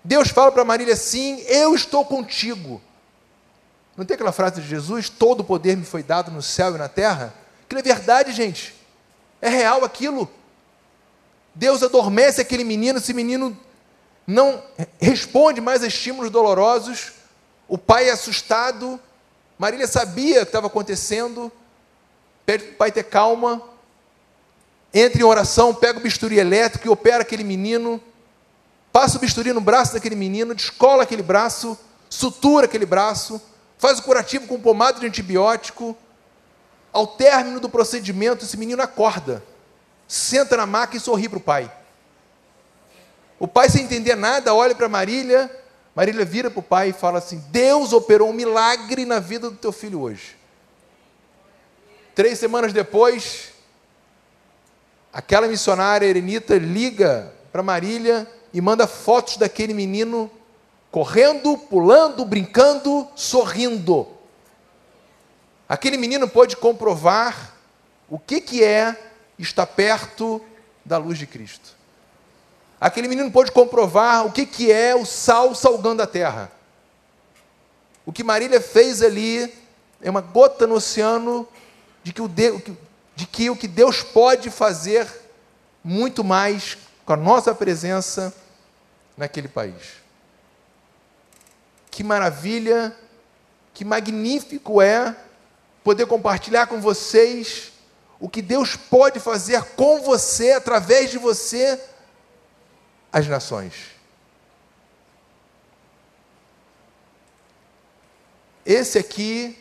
Deus 0.06 0.30
fala 0.30 0.52
para 0.52 0.64
Marília 0.64 0.94
assim: 0.94 1.44
Eu 1.48 1.74
estou 1.74 2.06
contigo. 2.06 2.80
Não 3.98 4.06
tem 4.06 4.14
aquela 4.14 4.32
frase 4.32 4.62
de 4.62 4.68
Jesus: 4.68 5.10
Todo 5.10 5.40
o 5.40 5.44
poder 5.44 5.76
me 5.76 5.84
foi 5.84 6.04
dado 6.04 6.30
no 6.30 6.44
céu 6.44 6.76
e 6.76 6.78
na 6.78 6.88
terra? 6.88 7.34
Aquilo 7.66 7.80
é 7.80 7.84
verdade, 7.84 8.32
gente. 8.32 8.76
É 9.42 9.50
real 9.50 9.84
aquilo. 9.84 10.30
Deus 11.56 11.82
adormece 11.82 12.40
aquele 12.40 12.64
menino, 12.64 13.00
esse 13.00 13.14
menino 13.14 13.58
não 14.28 14.64
responde 15.00 15.60
mais 15.60 15.82
a 15.82 15.88
estímulos 15.88 16.30
dolorosos, 16.30 17.14
o 17.68 17.78
pai 17.78 18.10
é 18.10 18.12
assustado, 18.12 19.00
Marília 19.58 19.88
sabia 19.88 20.42
o 20.42 20.46
que 20.46 20.50
estava 20.50 20.68
acontecendo, 20.68 21.52
pede 22.46 22.66
para 22.66 22.74
o 22.74 22.78
pai 22.78 22.92
ter 22.92 23.06
calma, 23.06 23.62
entra 24.94 25.20
em 25.20 25.24
oração, 25.24 25.74
pega 25.74 25.98
o 25.98 26.02
bisturi 26.02 26.38
elétrico 26.38 26.88
e 26.88 26.90
opera 26.90 27.22
aquele 27.22 27.44
menino, 27.44 28.02
passa 28.96 29.18
o 29.18 29.20
bisturi 29.20 29.52
no 29.52 29.60
braço 29.60 29.94
daquele 29.94 30.16
menino, 30.16 30.56
descola 30.56 31.04
aquele 31.04 31.22
braço, 31.22 31.78
sutura 32.10 32.64
aquele 32.64 32.86
braço, 32.86 33.42
faz 33.78 34.00
o 34.00 34.04
curativo 34.04 34.48
com 34.48 34.58
pomada 34.58 35.02
de 35.02 35.06
antibiótico. 35.06 35.98
Ao 36.94 37.06
término 37.06 37.60
do 37.60 37.68
procedimento, 37.68 38.46
esse 38.46 38.56
menino 38.56 38.82
acorda, 38.82 39.44
senta 40.08 40.56
na 40.56 40.66
maca 40.66 40.96
e 40.96 41.00
sorri 41.02 41.28
para 41.28 41.38
o 41.38 41.42
pai. 41.42 41.70
O 43.38 43.50
pai, 43.50 43.70
sem 43.70 43.84
entender 43.84 44.16
nada, 44.16 44.54
olha 44.54 44.74
para 44.74 44.88
Marília, 44.88 45.52
Marília 45.94 46.24
vira 46.24 46.50
para 46.50 46.62
o 46.62 46.64
pai 46.64 46.92
e 46.92 46.94
fala 46.94 47.18
assim: 47.18 47.44
Deus 47.50 47.92
operou 47.92 48.30
um 48.30 48.34
milagre 48.34 49.04
na 49.04 49.20
vida 49.20 49.50
do 49.50 49.58
teu 49.58 49.74
filho 49.74 50.00
hoje. 50.00 50.38
Três 52.16 52.40
semanas 52.40 52.72
depois, 52.72 53.50
aquela 55.12 55.50
missionária 55.50 56.06
erenita 56.06 56.56
liga 56.58 57.34
para 57.52 57.62
Marília 57.62 58.26
e 58.56 58.62
manda 58.62 58.88
fotos 58.88 59.36
daquele 59.36 59.74
menino 59.74 60.32
correndo, 60.90 61.58
pulando, 61.58 62.24
brincando, 62.24 63.06
sorrindo. 63.14 64.08
Aquele 65.68 65.98
menino 65.98 66.26
pode 66.26 66.56
comprovar 66.56 67.54
o 68.10 68.18
que, 68.18 68.40
que 68.40 68.64
é 68.64 68.98
estar 69.38 69.66
perto 69.66 70.42
da 70.86 70.98
luz 70.98 71.18
de 71.18 71.28
Cristo. 71.28 71.76
Aquele 72.80 73.10
menino 73.10 73.30
pode 73.30 73.52
comprovar 73.52 74.26
o 74.26 74.32
que, 74.32 74.46
que 74.46 74.72
é 74.72 74.96
o 74.96 75.06
sal 75.06 75.54
salgando 75.54 76.02
a 76.02 76.08
terra. 76.08 76.50
O 78.06 78.14
que 78.14 78.24
Marília 78.24 78.62
fez 78.62 79.02
ali 79.02 79.54
é 80.02 80.10
uma 80.10 80.22
gota 80.22 80.66
no 80.66 80.76
oceano 80.76 81.46
de 82.04 82.14
que 82.14 82.22
o, 82.22 82.28
de, 82.30 82.58
de 83.18 83.26
que, 83.26 83.50
o 83.50 83.58
que 83.58 83.68
Deus 83.68 84.02
pode 84.02 84.50
fazer 84.50 85.06
muito 85.84 86.24
mais 86.24 86.78
com 87.06 87.12
a 87.12 87.18
nossa 87.18 87.54
presença 87.54 88.34
naquele 89.18 89.48
país. 89.48 90.04
Que 91.90 92.04
maravilha, 92.04 92.96
que 93.74 93.86
magnífico 93.86 94.82
é 94.82 95.16
poder 95.84 96.06
compartilhar 96.08 96.68
com 96.68 96.82
vocês 96.82 97.72
o 98.20 98.30
que 98.30 98.42
Deus 98.42 98.76
pode 98.76 99.20
fazer 99.20 99.62
com 99.76 100.02
você, 100.02 100.54
através 100.54 101.12
de 101.12 101.18
você, 101.18 101.80
as 103.12 103.28
nações. 103.28 103.74
Esse 108.66 108.98
aqui 108.98 109.58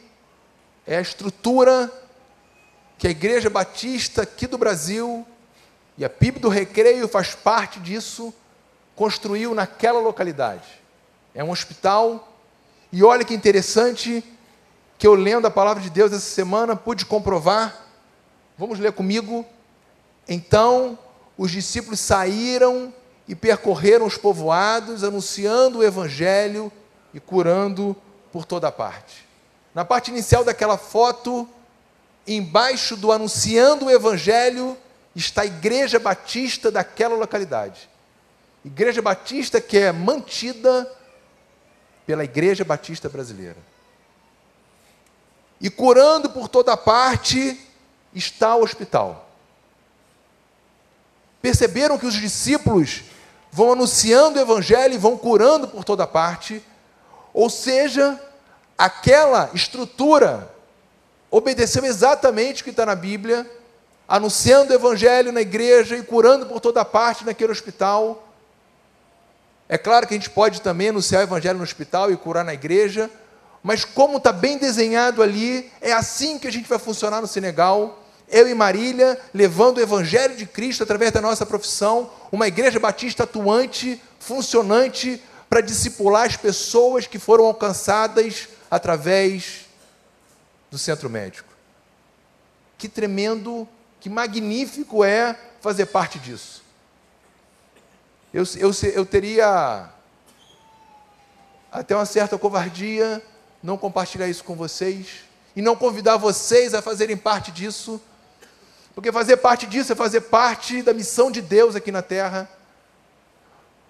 é 0.87 0.97
a 0.97 1.01
estrutura 1.01 1.93
que 2.97 3.07
a 3.07 3.11
Igreja 3.11 3.51
Batista 3.51 4.23
aqui 4.23 4.47
do 4.47 4.57
Brasil 4.57 5.27
e 5.99 6.05
a 6.05 6.11
PIB 6.11 6.41
do 6.41 6.49
Recreio 6.49 7.07
faz 7.07 7.35
parte 7.35 7.79
disso, 7.81 8.33
construiu 8.95 9.55
naquela 9.55 10.01
localidade 10.01 10.85
é 11.35 11.43
um 11.43 11.51
hospital. 11.51 12.33
E 12.93 13.03
olha 13.03 13.25
que 13.25 13.35
interessante 13.35 14.25
que 14.97 15.07
eu 15.07 15.15
lendo 15.15 15.47
a 15.47 15.51
palavra 15.51 15.83
de 15.83 15.91
Deus 15.91 16.13
essa 16.13 16.21
semana 16.21 16.77
pude 16.77 17.05
comprovar. 17.05 17.87
Vamos 18.57 18.79
ler 18.79 18.93
comigo. 18.93 19.45
Então 20.29 20.97
os 21.37 21.51
discípulos 21.51 21.99
saíram 21.99 22.95
e 23.27 23.35
percorreram 23.35 24.07
os 24.07 24.17
povoados, 24.17 25.03
anunciando 25.03 25.79
o 25.79 25.85
evangelho 25.85 26.71
e 27.13 27.19
curando 27.19 27.97
por 28.31 28.45
toda 28.45 28.71
parte. 28.71 29.27
Na 29.75 29.85
parte 29.85 30.11
inicial 30.11 30.45
daquela 30.45 30.79
foto, 30.79 31.49
embaixo 32.27 32.97
do 32.97 33.11
anunciando 33.11 33.87
o 33.87 33.91
evangelho, 33.91 34.77
está 35.17 35.43
a 35.43 35.47
igreja 35.47 35.99
batista 35.99 36.71
daquela 36.71 37.17
localidade. 37.17 37.89
Igreja 38.65 39.03
batista 39.03 39.61
que 39.61 39.77
é 39.77 39.93
mantida 39.93 40.91
pela 42.07 42.25
Igreja 42.25 42.65
Batista 42.65 43.09
Brasileira. 43.09 43.59
E 45.61 45.69
curando 45.69 46.31
por 46.31 46.49
toda 46.49 46.77
parte 46.77 47.61
está 48.15 48.55
o 48.57 48.63
hospital. 48.63 49.29
Perceberam 51.43 51.99
que 51.99 52.07
os 52.07 52.15
discípulos 52.15 53.05
vão 53.53 53.73
anunciando 53.73 54.39
o 54.39 54.43
Evangelho 54.43 54.95
e 54.95 54.99
vão 54.99 55.17
curando 55.17 55.69
por 55.69 55.85
toda 55.85 56.07
parte, 56.07 56.63
ou 57.33 57.51
seja, 57.51 58.21
aquela 58.79 59.51
estrutura 59.55 60.51
obedeceu 61.31 61.85
exatamente 61.85 62.63
o 62.63 62.65
que 62.65 62.71
está 62.71 62.87
na 62.87 62.95
Bíblia, 62.95 63.49
anunciando 64.09 64.73
o 64.73 64.75
Evangelho 64.75 65.33
na 65.33 65.41
igreja 65.41 65.97
e 65.97 66.03
curando 66.03 66.47
por 66.47 66.61
toda 66.61 66.85
parte 66.85 67.25
naquele 67.25 67.53
hospital 67.53 68.24
é 69.69 69.79
claro 69.79 70.07
que 70.07 70.15
a 70.15 70.17
gente 70.17 70.31
pode 70.31 70.61
também 70.61 70.91
anunciar 70.91 71.23
o 71.23 71.25
evangelho 71.25 71.59
no 71.59 71.65
hospital 71.65 72.11
e 72.11 72.17
curar 72.17 72.45
na 72.45 72.53
igreja, 72.53 73.11
mas 73.63 73.85
como 73.85 74.19
está 74.19 74.31
bem 74.31 74.59
desenhado 74.59 75.23
ali, 75.23 75.71
é 75.81 75.93
assim 75.93 76.39
que 76.39 76.47
a 76.47 76.53
gente 76.53 76.69
vai 76.69 76.79
funcionar 76.79 77.23
no 77.23 77.27
Senegal. 77.27 78.03
Eu 78.29 78.47
e 78.47 78.55
Marília, 78.55 79.19
levando 79.33 79.79
o 79.79 79.81
evangelho 79.81 80.37
de 80.37 80.45
Cristo 80.45 80.83
através 80.83 81.13
da 81.13 81.21
nossa 81.21 81.47
profissão, 81.47 82.11
uma 82.31 82.47
igreja 82.47 82.79
batista 82.79 83.23
atuante, 83.25 84.01
funcionante, 84.19 85.23
para 85.49 85.63
discipular 85.63 86.27
as 86.27 86.37
pessoas 86.37 87.07
que 87.07 87.19
foram 87.19 87.47
alcançadas 87.47 88.49
através 88.71 89.67
do 90.71 90.77
centro 90.77 91.09
médico. 91.09 91.49
Que 92.77 92.89
tremendo, 92.89 93.67
que 93.99 94.11
magnífico 94.11 95.03
é 95.03 95.39
fazer 95.63 95.87
parte 95.87 96.19
disso 96.19 96.64
eu, 98.35 98.43
eu, 98.57 98.73
eu 98.93 99.07
teria 99.07 99.89
até 101.71 101.95
uma 101.95 102.05
certa 102.05 102.37
covardia 102.37 103.23
não 103.63 103.79
compartilhar 103.79 104.27
isso 104.27 104.43
com 104.43 104.57
vocês 104.57 105.21
e 105.55 105.63
não 105.63 105.77
convidar 105.77 106.17
vocês 106.17 106.75
a 106.75 106.83
fazerem 106.83 107.17
parte 107.17 107.53
disso, 107.53 108.03
porque 108.93 109.13
fazer 109.13 109.37
parte 109.37 109.69
disso 109.69 109.93
é 109.93 109.95
fazer 109.95 110.23
parte 110.23 110.83
da 110.83 110.93
missão 110.93 111.31
de 111.31 111.41
Deus 111.41 111.77
aqui 111.77 111.93
na 111.93 112.03
terra. 112.03 112.51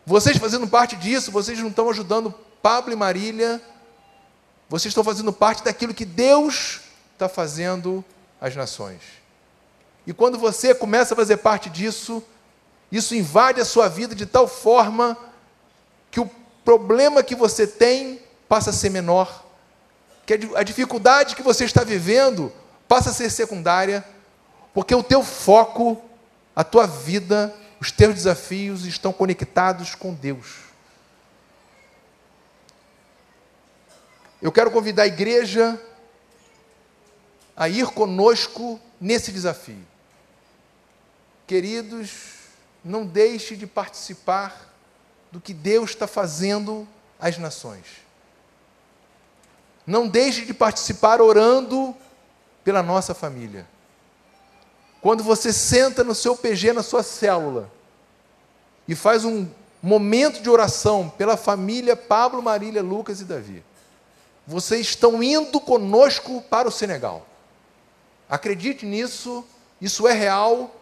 Vocês 0.04 0.37
fazendo 0.37 0.68
parte 0.68 0.94
disso, 0.94 1.33
vocês 1.33 1.59
não 1.59 1.68
estão 1.68 1.88
ajudando 1.88 2.30
Pablo 2.61 2.92
e 2.92 2.96
Marília, 2.96 3.62
vocês 4.68 4.90
estão 4.90 5.02
fazendo 5.02 5.33
parte 5.33 5.64
daquilo 5.64 5.94
que 5.94 6.04
Deus 6.04 6.83
está 7.14 7.30
fazendo 7.30 8.04
às 8.38 8.54
nações. 8.54 9.00
E 10.07 10.12
quando 10.12 10.37
você 10.37 10.74
começa 10.74 11.14
a 11.14 11.16
fazer 11.16 11.38
parte 11.38 11.70
disso, 11.70 12.22
isso 12.90 13.14
invade 13.14 13.61
a 13.61 13.64
sua 13.64 13.88
vida 13.88 14.14
de 14.14 14.27
tal 14.27 14.47
forma 14.47 15.16
que 16.11 16.20
o 16.20 16.31
problema 16.64 17.23
que 17.23 17.35
você 17.35 17.66
tem 17.66 18.20
passa 18.49 18.70
a 18.70 18.73
ser 18.73 18.90
menor, 18.90 19.44
que 20.25 20.38
a 20.55 20.62
dificuldade 20.62 21.35
que 21.37 21.42
você 21.42 21.64
está 21.64 21.83
vivendo 21.85 22.53
passa 22.87 23.11
a 23.11 23.12
ser 23.12 23.31
secundária, 23.31 24.05
porque 24.73 24.94
o 24.94 25.03
teu 25.03 25.23
foco, 25.23 26.01
a 26.55 26.64
tua 26.64 26.87
vida, 26.87 27.55
os 27.81 27.90
teus 27.90 28.14
desafios 28.14 28.87
estão 28.87 29.12
conectados 29.12 29.94
com 29.94 30.14
Deus. 30.14 30.64
Eu 34.40 34.53
quero 34.53 34.70
convidar 34.70 35.05
a 35.05 35.07
igreja 35.07 35.81
a 37.57 37.68
ir 37.68 37.87
conosco 37.88 38.81
nesse 39.01 39.33
desafio. 39.33 39.87
Queridos, 41.47 42.34
não 42.85 43.07
deixe 43.07 43.57
de 43.57 43.66
participar 43.66 44.75
do 45.33 45.40
que 45.40 45.55
Deus 45.55 45.90
está 45.90 46.07
fazendo 46.07 46.87
às 47.18 47.38
nações. 47.38 47.85
Não 49.87 50.07
deixe 50.07 50.44
de 50.44 50.53
participar 50.53 51.20
orando 51.20 51.97
pela 52.62 52.83
nossa 52.83 53.14
família. 53.14 53.66
Quando 55.01 55.23
você 55.23 55.53
senta 55.53 56.05
no 56.05 56.14
seu 56.14 56.37
PG, 56.37 56.73
na 56.73 56.83
sua 56.83 57.03
célula, 57.03 57.70
e 58.87 58.94
faz 58.94 59.25
um 59.25 59.49
momento 59.83 60.42
de 60.42 60.49
oração 60.49 61.11
pela 61.11 61.37
família 61.37 61.97
Pablo, 61.97 62.42
Marília, 62.42 62.83
Lucas 62.83 63.20
e 63.20 63.25
Davi, 63.25 63.64
vocês 64.47 64.88
estão 64.88 65.23
indo 65.23 65.59
conosco 65.61 66.42
para 66.42 66.68
o 66.68 66.73
Senegal. 66.73 67.27
Acredite 68.29 68.87
nisso, 68.87 69.44
isso 69.81 70.07
é 70.07 70.12
real 70.12 70.75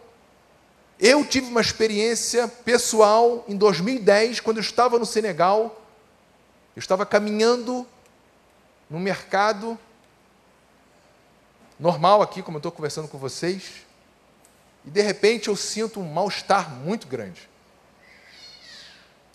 eu 1.05 1.25
tive 1.25 1.47
uma 1.47 1.59
experiência 1.59 2.47
pessoal 2.47 3.43
em 3.45 3.57
2010, 3.57 4.39
quando 4.39 4.57
eu 4.57 4.61
estava 4.61 4.97
no 4.97 5.05
Senegal. 5.05 5.83
Eu 6.73 6.79
estava 6.79 7.05
caminhando 7.05 7.85
no 8.89 8.97
mercado 9.01 9.77
normal 11.77 12.21
aqui, 12.21 12.41
como 12.41 12.55
eu 12.55 12.59
estou 12.59 12.71
conversando 12.71 13.09
com 13.09 13.17
vocês, 13.17 13.85
e 14.85 14.89
de 14.89 15.01
repente 15.01 15.49
eu 15.49 15.57
sinto 15.57 15.99
um 15.99 16.09
mal-estar 16.09 16.69
muito 16.69 17.05
grande. 17.05 17.49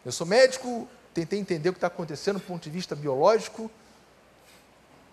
Eu 0.06 0.10
sou 0.10 0.26
médico, 0.26 0.88
tentei 1.12 1.38
entender 1.38 1.68
o 1.68 1.74
que 1.74 1.76
está 1.76 1.88
acontecendo 1.88 2.38
do 2.38 2.46
ponto 2.46 2.62
de 2.62 2.70
vista 2.70 2.96
biológico. 2.96 3.70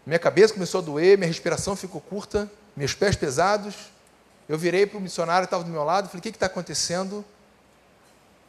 Minha 0.06 0.20
cabeça 0.20 0.54
começou 0.54 0.80
a 0.80 0.84
doer, 0.86 1.18
minha 1.18 1.28
respiração 1.28 1.76
ficou 1.76 2.00
curta, 2.00 2.50
meus 2.78 2.94
pés 2.94 3.18
pesados. 3.18 3.94
Eu 4.48 4.58
virei 4.58 4.86
para 4.86 4.98
o 4.98 5.02
missionário 5.02 5.48
que 5.48 5.48
estava 5.48 5.64
do 5.64 5.72
meu 5.72 5.84
lado 5.84 6.08
falei: 6.08 6.20
O 6.20 6.22
que 6.22 6.30
está 6.30 6.46
acontecendo? 6.46 7.26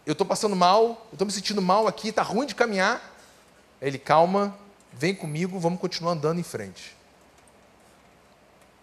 Eu 0.04 0.12
estou 0.12 0.26
passando 0.26 0.54
mal, 0.54 0.84
eu 1.10 1.14
estou 1.14 1.26
me 1.26 1.32
sentindo 1.32 1.60
mal 1.60 1.86
aqui, 1.88 2.08
está 2.08 2.22
ruim 2.22 2.46
de 2.46 2.54
caminhar. 2.54 3.02
Ele, 3.80 3.98
calma, 3.98 4.56
vem 4.92 5.14
comigo, 5.14 5.58
vamos 5.58 5.80
continuar 5.80 6.12
andando 6.12 6.38
em 6.38 6.44
frente. 6.44 6.96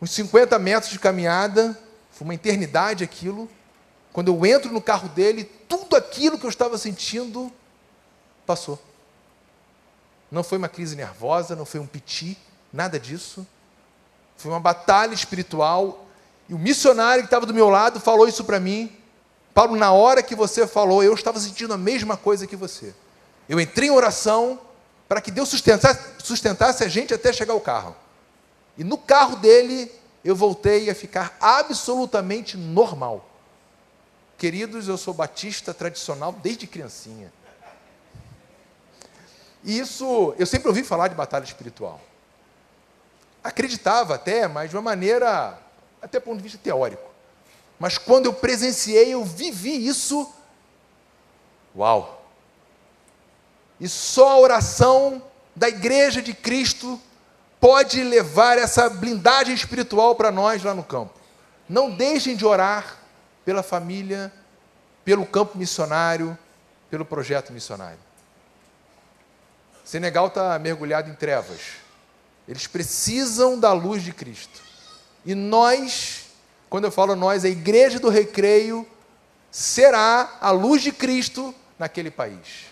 Uns 0.02 0.12
50 0.12 0.60
metros 0.60 0.92
de 0.92 1.00
caminhada, 1.00 1.80
foi 2.12 2.26
uma 2.26 2.36
eternidade 2.36 3.04
aquilo. 3.04 3.50
Quando 4.12 4.28
eu 4.28 4.46
entro 4.46 4.72
no 4.72 4.82
carro 4.82 5.08
dele, 5.08 5.46
tudo 5.46 5.96
aquilo 5.96 6.38
que 6.38 6.46
eu 6.46 6.50
estava 6.50 6.78
sentindo 6.78 7.52
passou. 8.46 8.78
Não 10.30 10.44
foi 10.44 10.58
uma 10.58 10.68
crise 10.68 10.96
nervosa, 10.96 11.56
não 11.56 11.66
foi 11.66 11.80
um 11.80 11.88
piti, 11.88 12.38
nada 12.72 13.00
disso. 13.00 13.48
Foi 14.36 14.52
uma 14.52 14.60
batalha 14.60 15.14
espiritual 15.14 16.03
E 16.48 16.54
o 16.54 16.60
missionário 16.60 17.24
que 17.24 17.28
estava 17.28 17.46
do 17.46 17.54
meu 17.54 17.70
lado 17.70 18.00
falou 18.00 18.28
isso 18.28 18.44
para 18.44 18.60
mim. 18.60 18.96
Paulo, 19.54 19.76
na 19.76 19.92
hora 19.92 20.24
que 20.24 20.36
você 20.36 20.66
falou, 20.66 21.04
eu 21.04 21.14
estava 21.14 21.40
sentindo 21.40 21.74
a 21.74 21.78
mesma 21.78 22.18
coisa 22.18 22.48
que 22.48 22.56
você. 22.56 22.94
Eu 23.48 23.60
entrei 23.60 23.90
em 23.90 23.92
oração 23.92 24.60
para 25.08 25.22
que 25.22 25.32
Deus 25.32 25.50
sustentasse, 25.50 26.00
sustentasse 26.24 26.84
a 26.84 26.88
gente 26.88 27.14
até 27.14 27.32
chegar 27.32 27.54
ao 27.54 27.62
carro. 27.62 27.96
E 28.78 28.84
no 28.84 28.98
carro 28.98 29.36
dele, 29.36 29.92
eu 30.24 30.36
voltei 30.36 30.90
a 30.90 30.96
ficar 30.96 31.38
absolutamente 31.40 32.58
normal. 32.58 33.30
Queridos, 34.38 34.88
eu 34.88 34.98
sou 34.98 35.14
batista 35.14 35.74
tradicional 35.74 36.32
desde 36.32 36.66
criancinha. 36.66 37.32
E 39.64 39.80
isso, 39.80 40.34
eu 40.38 40.46
sempre 40.46 40.68
ouvi 40.68 40.84
falar 40.84 41.08
de 41.08 41.16
batalha 41.16 41.44
espiritual. 41.44 42.02
Acreditava 43.44 44.16
até, 44.16 44.48
mas 44.48 44.70
de 44.70 44.76
uma 44.76 44.82
maneira, 44.82 45.58
até 46.04 46.20
ponto 46.20 46.38
de 46.38 46.44
vista 46.44 46.60
teórico. 46.62 47.10
Mas 47.80 47.98
quando 47.98 48.26
eu 48.26 48.34
presenciei, 48.34 49.14
eu 49.14 49.24
vivi 49.24 49.88
isso. 49.88 50.32
Uau! 51.76 52.26
E 53.80 53.88
só 53.90 54.32
a 54.32 54.40
oração 54.40 55.24
da 55.56 55.68
igreja 55.68 56.22
de 56.22 56.34
Cristo 56.34 57.00
pode 57.60 58.04
levar 58.04 58.58
essa 58.58 58.90
blindagem 58.90 59.56
espiritual 59.56 60.16
para 60.16 60.32
nós 60.32 60.64
lá 60.64 60.74
no 60.74 60.84
campo. 60.84 61.14
Não 61.68 61.90
deixem 61.90 62.36
de 62.36 62.46
orar 62.46 62.98
pela 63.46 63.64
família, 63.64 64.32
pelo 65.04 65.26
campo 65.26 65.58
missionário, 65.58 66.38
pelo 66.90 67.06
projeto 67.06 67.52
missionário. 67.52 68.00
Senegal 69.84 70.28
está 70.28 70.58
mergulhado 70.60 71.10
em 71.10 71.16
trevas. 71.16 71.60
Eles 72.48 72.68
precisam 72.68 73.60
da 73.60 73.74
luz 73.74 74.04
de 74.04 74.12
Cristo. 74.14 74.62
E 75.26 75.34
nós, 75.34 76.26
quando 76.70 76.86
eu 76.86 76.92
falo 76.92 77.16
nós, 77.16 77.46
a 77.46 77.50
igreja 77.50 78.00
do 78.00 78.10
recreio 78.10 78.86
será 79.52 80.38
a 80.42 80.52
luz 80.52 80.82
de 80.82 80.92
Cristo 80.92 81.54
naquele 81.78 82.10
país. 82.10 82.66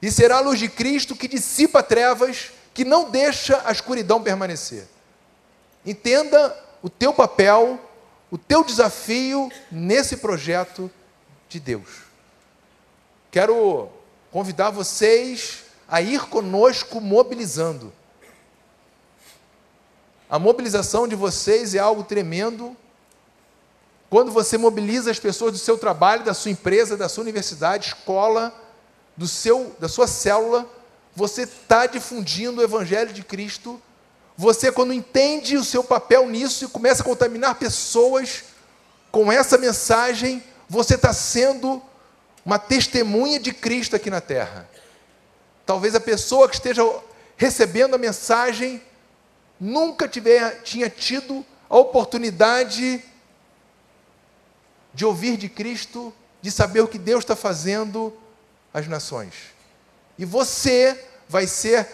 E 0.00 0.10
será 0.10 0.36
a 0.36 0.40
luz 0.40 0.58
de 0.58 0.68
Cristo 0.68 1.16
que 1.16 1.26
dissipa 1.26 1.82
trevas, 1.82 2.52
que 2.72 2.84
não 2.84 3.10
deixa 3.10 3.62
a 3.64 3.72
escuridão 3.72 4.22
permanecer. 4.22 4.86
Entenda 5.84 6.56
o 6.82 6.88
teu 6.88 7.12
papel, 7.12 7.78
o 8.30 8.38
teu 8.38 8.64
desafio 8.64 9.50
nesse 9.70 10.18
projeto 10.18 10.90
de 11.48 11.60
Deus. 11.60 12.04
Quero 13.30 13.88
convidar 14.30 14.70
vocês 14.70 15.64
a 15.88 16.00
ir 16.00 16.26
conosco 16.26 17.00
mobilizando. 17.00 17.92
A 20.28 20.38
mobilização 20.38 21.06
de 21.06 21.14
vocês 21.14 21.74
é 21.74 21.78
algo 21.78 22.02
tremendo. 22.02 22.76
Quando 24.08 24.32
você 24.32 24.56
mobiliza 24.56 25.10
as 25.10 25.18
pessoas 25.18 25.52
do 25.52 25.58
seu 25.58 25.76
trabalho, 25.76 26.24
da 26.24 26.34
sua 26.34 26.50
empresa, 26.50 26.96
da 26.96 27.08
sua 27.08 27.22
universidade, 27.22 27.88
escola, 27.88 28.54
do 29.16 29.28
seu, 29.28 29.74
da 29.78 29.88
sua 29.88 30.06
célula, 30.06 30.68
você 31.14 31.42
está 31.42 31.86
difundindo 31.86 32.60
o 32.60 32.64
Evangelho 32.64 33.12
de 33.12 33.22
Cristo. 33.22 33.80
Você, 34.36 34.72
quando 34.72 34.92
entende 34.92 35.56
o 35.56 35.64
seu 35.64 35.84
papel 35.84 36.28
nisso 36.28 36.64
e 36.64 36.68
começa 36.68 37.02
a 37.02 37.04
contaminar 37.04 37.56
pessoas 37.56 38.44
com 39.12 39.30
essa 39.30 39.56
mensagem, 39.58 40.42
você 40.68 40.96
está 40.96 41.12
sendo 41.12 41.80
uma 42.44 42.58
testemunha 42.58 43.38
de 43.38 43.52
Cristo 43.52 43.94
aqui 43.94 44.10
na 44.10 44.20
terra. 44.20 44.68
Talvez 45.64 45.94
a 45.94 46.00
pessoa 46.00 46.48
que 46.48 46.56
esteja 46.56 46.82
recebendo 47.36 47.94
a 47.94 47.98
mensagem 47.98 48.82
nunca 49.60 50.08
tiver, 50.08 50.62
tinha 50.62 50.88
tido 50.90 51.44
a 51.68 51.76
oportunidade 51.76 53.02
de 54.92 55.04
ouvir 55.04 55.36
de 55.36 55.48
Cristo, 55.48 56.14
de 56.40 56.50
saber 56.50 56.80
o 56.80 56.88
que 56.88 56.98
Deus 56.98 57.24
está 57.24 57.34
fazendo 57.34 58.12
às 58.72 58.86
nações. 58.86 59.34
E 60.18 60.24
você 60.24 61.04
vai 61.28 61.46
ser 61.46 61.88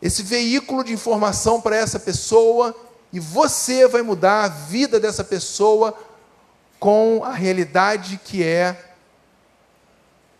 esse 0.00 0.22
veículo 0.22 0.84
de 0.84 0.92
informação 0.92 1.60
para 1.60 1.76
essa 1.76 1.98
pessoa, 1.98 2.74
e 3.12 3.18
você 3.18 3.88
vai 3.88 4.02
mudar 4.02 4.44
a 4.44 4.48
vida 4.48 5.00
dessa 5.00 5.24
pessoa 5.24 5.98
com 6.78 7.22
a 7.24 7.32
realidade 7.32 8.20
que 8.24 8.42
é 8.42 8.94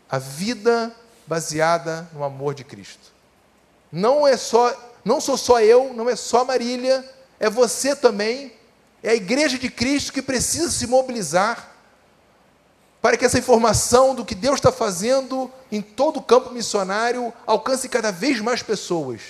a 0.08 0.18
vida 0.18 0.94
baseada 1.26 2.08
no 2.12 2.24
amor 2.24 2.54
de 2.54 2.64
Cristo. 2.64 3.12
Não 3.92 4.26
é 4.26 4.36
só, 4.36 4.72
não 5.04 5.20
sou 5.20 5.36
só 5.36 5.60
eu, 5.60 5.92
não 5.94 6.08
é 6.08 6.16
só 6.16 6.44
Marília, 6.44 7.04
é 7.38 7.48
você 7.48 7.96
também, 7.96 8.52
é 9.02 9.10
a 9.10 9.14
igreja 9.14 9.58
de 9.58 9.70
Cristo 9.70 10.12
que 10.12 10.20
precisa 10.20 10.70
se 10.70 10.86
mobilizar 10.86 11.70
para 13.00 13.16
que 13.16 13.24
essa 13.24 13.38
informação 13.38 14.14
do 14.14 14.24
que 14.24 14.34
Deus 14.34 14.56
está 14.56 14.70
fazendo 14.70 15.50
em 15.72 15.80
todo 15.80 16.18
o 16.18 16.22
campo 16.22 16.50
missionário 16.52 17.32
alcance 17.46 17.88
cada 17.88 18.10
vez 18.10 18.40
mais 18.40 18.62
pessoas. 18.62 19.20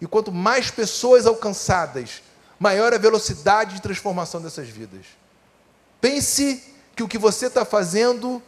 E 0.00 0.06
quanto 0.06 0.30
mais 0.30 0.70
pessoas 0.70 1.26
alcançadas, 1.26 2.22
maior 2.58 2.92
a 2.92 2.98
velocidade 2.98 3.76
de 3.76 3.82
transformação 3.82 4.42
dessas 4.42 4.68
vidas. 4.68 5.06
Pense 6.00 6.62
que 6.94 7.02
o 7.02 7.08
que 7.08 7.16
você 7.16 7.46
está 7.46 7.64
fazendo 7.64 8.42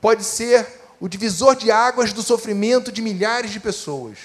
pode 0.00 0.24
ser 0.24 0.66
o 1.00 1.08
divisor 1.08 1.54
de 1.54 1.70
águas 1.70 2.12
do 2.12 2.22
sofrimento 2.22 2.90
de 2.90 3.00
milhares 3.00 3.52
de 3.52 3.60
pessoas. 3.60 4.18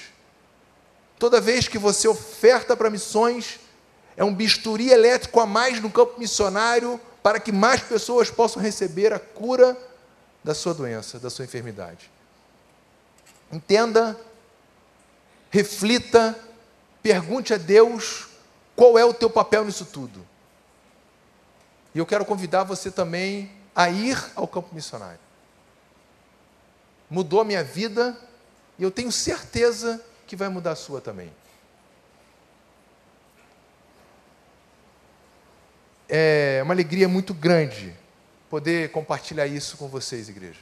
Toda 1.17 1.39
vez 1.39 1.67
que 1.67 1.77
você 1.77 2.07
oferta 2.07 2.75
para 2.75 2.89
missões, 2.89 3.59
é 4.17 4.23
um 4.23 4.33
bisturi 4.33 4.89
elétrico 4.89 5.39
a 5.39 5.45
mais 5.45 5.81
no 5.81 5.89
campo 5.89 6.19
missionário 6.19 6.99
para 7.21 7.39
que 7.39 7.51
mais 7.51 7.81
pessoas 7.81 8.29
possam 8.29 8.61
receber 8.61 9.13
a 9.13 9.19
cura 9.19 9.77
da 10.43 10.53
sua 10.53 10.73
doença, 10.73 11.19
da 11.19 11.29
sua 11.29 11.45
enfermidade. 11.45 12.11
Entenda, 13.51 14.19
reflita, 15.49 16.37
pergunte 17.01 17.53
a 17.53 17.57
Deus 17.57 18.27
qual 18.75 18.97
é 18.97 19.05
o 19.05 19.13
teu 19.13 19.29
papel 19.29 19.63
nisso 19.65 19.85
tudo. 19.85 20.25
E 21.95 21.99
eu 21.99 22.05
quero 22.05 22.25
convidar 22.25 22.63
você 22.63 22.91
também 22.91 23.51
a 23.75 23.89
ir 23.89 24.17
ao 24.35 24.47
campo 24.47 24.73
missionário 24.75 25.23
mudou 27.13 27.39
a 27.39 27.43
minha 27.45 27.63
vida 27.63 28.17
e 28.79 28.81
eu 28.81 28.89
tenho 28.89 29.11
certeza 29.11 30.03
que 30.33 30.37
vai 30.37 30.49
mudar 30.49 30.71
a 30.71 30.75
sua 30.75 30.99
também. 30.99 31.31
É 36.09 36.59
uma 36.63 36.73
alegria 36.73 37.07
muito 37.07 37.35
grande 37.35 37.95
poder 38.49 38.89
compartilhar 38.89 39.45
isso 39.45 39.77
com 39.77 39.87
vocês, 39.87 40.29
igreja. 40.29 40.61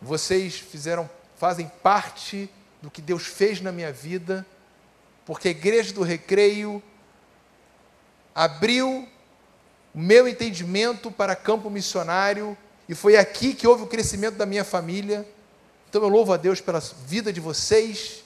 Vocês 0.00 0.56
fizeram, 0.56 1.10
fazem 1.34 1.68
parte 1.82 2.48
do 2.80 2.92
que 2.92 3.02
Deus 3.02 3.26
fez 3.26 3.60
na 3.60 3.72
minha 3.72 3.90
vida, 3.90 4.46
porque 5.24 5.48
a 5.48 5.50
igreja 5.50 5.92
do 5.92 6.04
Recreio 6.04 6.80
abriu 8.32 9.08
o 9.92 9.98
meu 9.98 10.28
entendimento 10.28 11.10
para 11.10 11.34
campo 11.34 11.68
missionário 11.68 12.56
e 12.88 12.94
foi 12.94 13.16
aqui 13.16 13.52
que 13.52 13.66
houve 13.66 13.82
o 13.82 13.88
crescimento 13.88 14.36
da 14.36 14.46
minha 14.46 14.62
família. 14.62 15.28
Então 15.88 16.02
eu 16.02 16.08
louvo 16.08 16.32
a 16.32 16.36
Deus 16.36 16.60
pela 16.60 16.80
vida 17.06 17.32
de 17.32 17.40
vocês, 17.40 18.22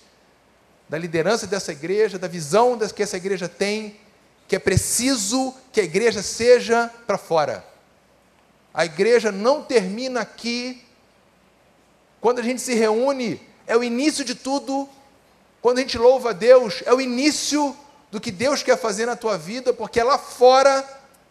da 0.88 0.98
liderança 0.98 1.46
dessa 1.46 1.72
igreja, 1.72 2.18
da 2.18 2.26
visão 2.26 2.78
que 2.94 3.02
essa 3.02 3.16
igreja 3.16 3.48
tem, 3.48 3.98
que 4.48 4.56
é 4.56 4.58
preciso 4.58 5.54
que 5.72 5.80
a 5.80 5.84
igreja 5.84 6.22
seja 6.22 6.90
para 7.06 7.16
fora. 7.16 7.64
A 8.74 8.84
igreja 8.84 9.30
não 9.30 9.62
termina 9.62 10.20
aqui. 10.20 10.84
Quando 12.20 12.40
a 12.40 12.42
gente 12.42 12.60
se 12.60 12.74
reúne, 12.74 13.40
é 13.66 13.76
o 13.76 13.84
início 13.84 14.24
de 14.24 14.34
tudo. 14.34 14.88
Quando 15.62 15.78
a 15.78 15.82
gente 15.82 15.96
louva 15.96 16.30
a 16.30 16.32
Deus, 16.32 16.82
é 16.84 16.92
o 16.92 17.00
início 17.00 17.76
do 18.10 18.20
que 18.20 18.32
Deus 18.32 18.62
quer 18.62 18.76
fazer 18.76 19.06
na 19.06 19.14
tua 19.14 19.38
vida, 19.38 19.72
porque 19.72 20.00
é 20.00 20.04
lá 20.04 20.18
fora 20.18 20.84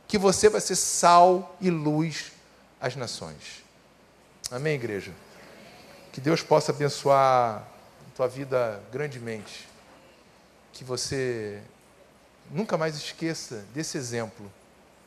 que 0.07 0.17
você 0.17 0.47
vai 0.47 0.61
ser 0.61 0.75
sal 0.75 1.55
e 1.59 1.69
luz 1.69 2.31
as 2.79 2.95
nações. 2.95 3.63
Amém, 4.49 4.75
igreja? 4.75 5.11
Que 6.19 6.25
Deus 6.25 6.43
possa 6.43 6.73
abençoar 6.73 7.59
a 7.61 7.63
tua 8.13 8.27
vida 8.27 8.83
grandemente. 8.91 9.69
Que 10.73 10.83
você 10.83 11.61
nunca 12.51 12.77
mais 12.77 12.97
esqueça 12.97 13.65
desse 13.73 13.97
exemplo. 13.97 14.51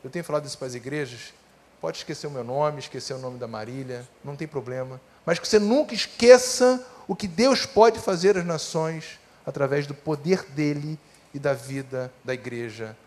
Eu 0.03 0.09
tenho 0.09 0.25
falado 0.25 0.47
isso 0.47 0.57
para 0.57 0.65
as 0.65 0.73
igrejas. 0.73 1.31
Pode 1.79 1.97
esquecer 1.97 2.25
o 2.25 2.31
meu 2.31 2.43
nome, 2.43 2.79
esquecer 2.79 3.13
o 3.13 3.19
nome 3.19 3.37
da 3.37 3.47
Marília, 3.47 4.09
não 4.25 4.35
tem 4.35 4.47
problema. 4.47 4.99
Mas 5.23 5.37
que 5.37 5.47
você 5.47 5.59
nunca 5.59 5.93
esqueça 5.93 6.83
o 7.07 7.15
que 7.15 7.27
Deus 7.27 7.63
pode 7.63 7.99
fazer 7.99 8.35
às 8.35 8.43
nações 8.43 9.19
através 9.45 9.85
do 9.85 9.93
poder 9.93 10.41
dele 10.45 10.97
e 11.31 11.37
da 11.37 11.53
vida 11.53 12.11
da 12.23 12.33
igreja 12.33 12.97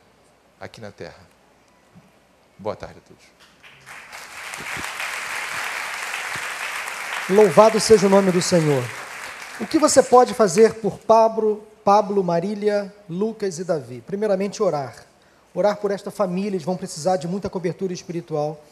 aqui 0.61 0.80
na 0.80 0.92
terra. 0.92 1.26
Boa 2.57 2.76
tarde 2.76 3.00
a 3.00 3.09
todos. 3.09 3.24
Louvado 7.29 7.81
seja 7.81 8.07
o 8.07 8.09
nome 8.09 8.31
do 8.31 8.41
Senhor. 8.41 8.85
O 9.61 9.66
que 9.66 9.81
você 9.81 10.01
pode 10.01 10.33
fazer 10.33 10.74
por 10.74 10.97
Pablo, 10.97 11.61
Pablo, 11.85 12.22
Marília, 12.22 12.95
Lucas 13.11 13.59
e 13.59 13.64
Davi? 13.64 14.01
Primeiramente, 14.01 14.62
orar. 14.62 15.05
orar 15.53 15.77
por 15.79 15.91
esta 15.91 16.09
família, 16.09 16.51
eles 16.51 16.62
vão 16.62 16.77
precisar 16.77 17.16
de 17.16 17.27
muita 17.27 17.51
cobertura 17.51 17.93
espiritual. 17.93 18.62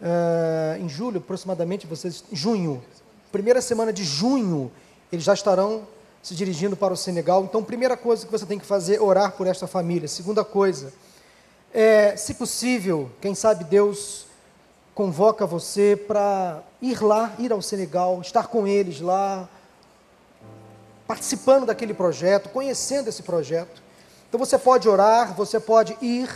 Uh, 0.00 0.82
em 0.82 0.88
julho, 0.88 1.18
aproximadamente, 1.18 1.86
vocês, 1.86 2.24
junho, 2.32 2.82
primeira 3.30 3.60
semana 3.60 3.92
de 3.92 4.02
junho, 4.02 4.68
eles 5.12 5.24
já 5.24 5.34
estarão 5.34 5.86
se 6.20 6.34
dirigindo 6.34 6.76
para 6.76 6.92
o 6.92 6.96
Senegal. 6.96 7.44
Então, 7.44 7.62
primeira 7.62 7.96
coisa 7.96 8.26
que 8.26 8.32
você 8.32 8.44
tem 8.44 8.58
que 8.58 8.66
fazer 8.66 8.96
é 8.96 9.00
orar 9.00 9.30
por 9.30 9.46
esta 9.46 9.68
família. 9.68 10.08
Segunda 10.08 10.44
coisa, 10.44 10.92
é, 11.72 12.16
se 12.16 12.34
possível, 12.34 13.08
quem 13.20 13.32
sabe 13.32 13.62
Deus 13.62 14.25
convoca 14.96 15.44
você 15.44 15.94
para 15.94 16.62
ir 16.80 17.02
lá, 17.02 17.34
ir 17.38 17.52
ao 17.52 17.60
Senegal, 17.60 18.18
estar 18.22 18.46
com 18.46 18.66
eles 18.66 18.98
lá, 18.98 19.46
participando 21.06 21.66
daquele 21.66 21.92
projeto, 21.92 22.48
conhecendo 22.48 23.10
esse 23.10 23.22
projeto. 23.22 23.82
Então 24.26 24.40
você 24.40 24.56
pode 24.56 24.88
orar, 24.88 25.34
você 25.34 25.60
pode 25.60 25.94
ir, 26.00 26.30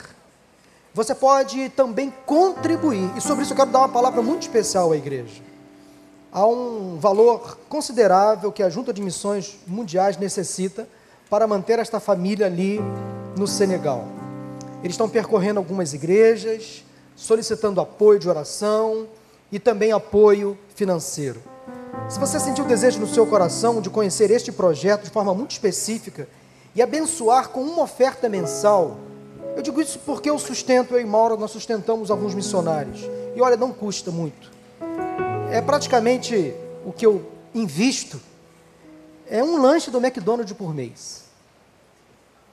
você 0.93 1.15
pode 1.15 1.71
também 1.71 2.13
contribuir. 2.27 3.11
E 3.17 3.21
sobre 3.23 3.45
isso 3.45 3.55
eu 3.55 3.57
quero 3.57 3.71
dar 3.71 3.79
uma 3.79 3.89
palavra 3.89 4.21
muito 4.21 4.43
especial 4.43 4.93
à 4.93 4.97
igreja. 4.97 5.41
Há 6.31 6.47
um 6.47 6.99
valor 6.99 7.59
considerável 7.67 8.53
que 8.53 8.63
a 8.63 8.69
Junta 8.69 8.93
de 8.93 9.01
Missões 9.01 9.57
Mundiais 9.67 10.19
necessita 10.19 10.87
para 11.31 11.47
manter 11.47 11.79
esta 11.79 11.99
família 11.99 12.45
ali 12.45 12.79
no 13.39 13.47
Senegal. 13.47 14.07
Eles 14.83 14.93
estão 14.93 15.09
percorrendo 15.09 15.59
algumas 15.59 15.95
igrejas, 15.95 16.85
solicitando 17.21 17.83
apoio 17.83 18.19
de 18.19 18.29
oração 18.29 19.07
e 19.53 19.59
também 19.59 19.93
apoio 19.93 20.59
financeiro. 20.75 21.43
Se 22.09 22.19
você 22.19 22.41
sentiu 22.41 22.65
o 22.65 22.67
desejo 22.67 22.99
no 22.99 23.07
seu 23.07 23.27
coração 23.27 23.83
de 23.83 23.91
conhecer 23.91 24.31
este 24.31 24.51
projeto 24.51 25.05
de 25.05 25.11
forma 25.11 25.35
muito 25.35 25.51
específica 25.51 26.27
e 26.75 26.81
abençoar 26.81 27.51
com 27.51 27.61
uma 27.63 27.83
oferta 27.83 28.27
mensal, 28.27 28.97
eu 29.55 29.61
digo 29.61 29.83
isso 29.83 29.99
porque 29.99 30.31
eu 30.31 30.39
sustento, 30.39 30.95
eu 30.95 31.01
e 31.01 31.05
Maura, 31.05 31.37
nós 31.37 31.51
sustentamos 31.51 32.11
alguns 32.11 32.35
missionários. 32.35 33.03
E 33.37 33.43
olha, 33.43 33.57
não 33.57 33.71
custa 33.71 34.11
muito. 34.11 34.51
É 35.53 35.61
praticamente 35.61 36.55
o 36.87 36.93
que 36.93 37.05
eu 37.05 37.23
invisto, 37.55 38.19
é 39.29 39.45
um 39.45 39.61
lanche 39.61 39.91
do 39.91 39.99
McDonald's 39.99 40.57
por 40.57 40.75
mês. 40.75 41.25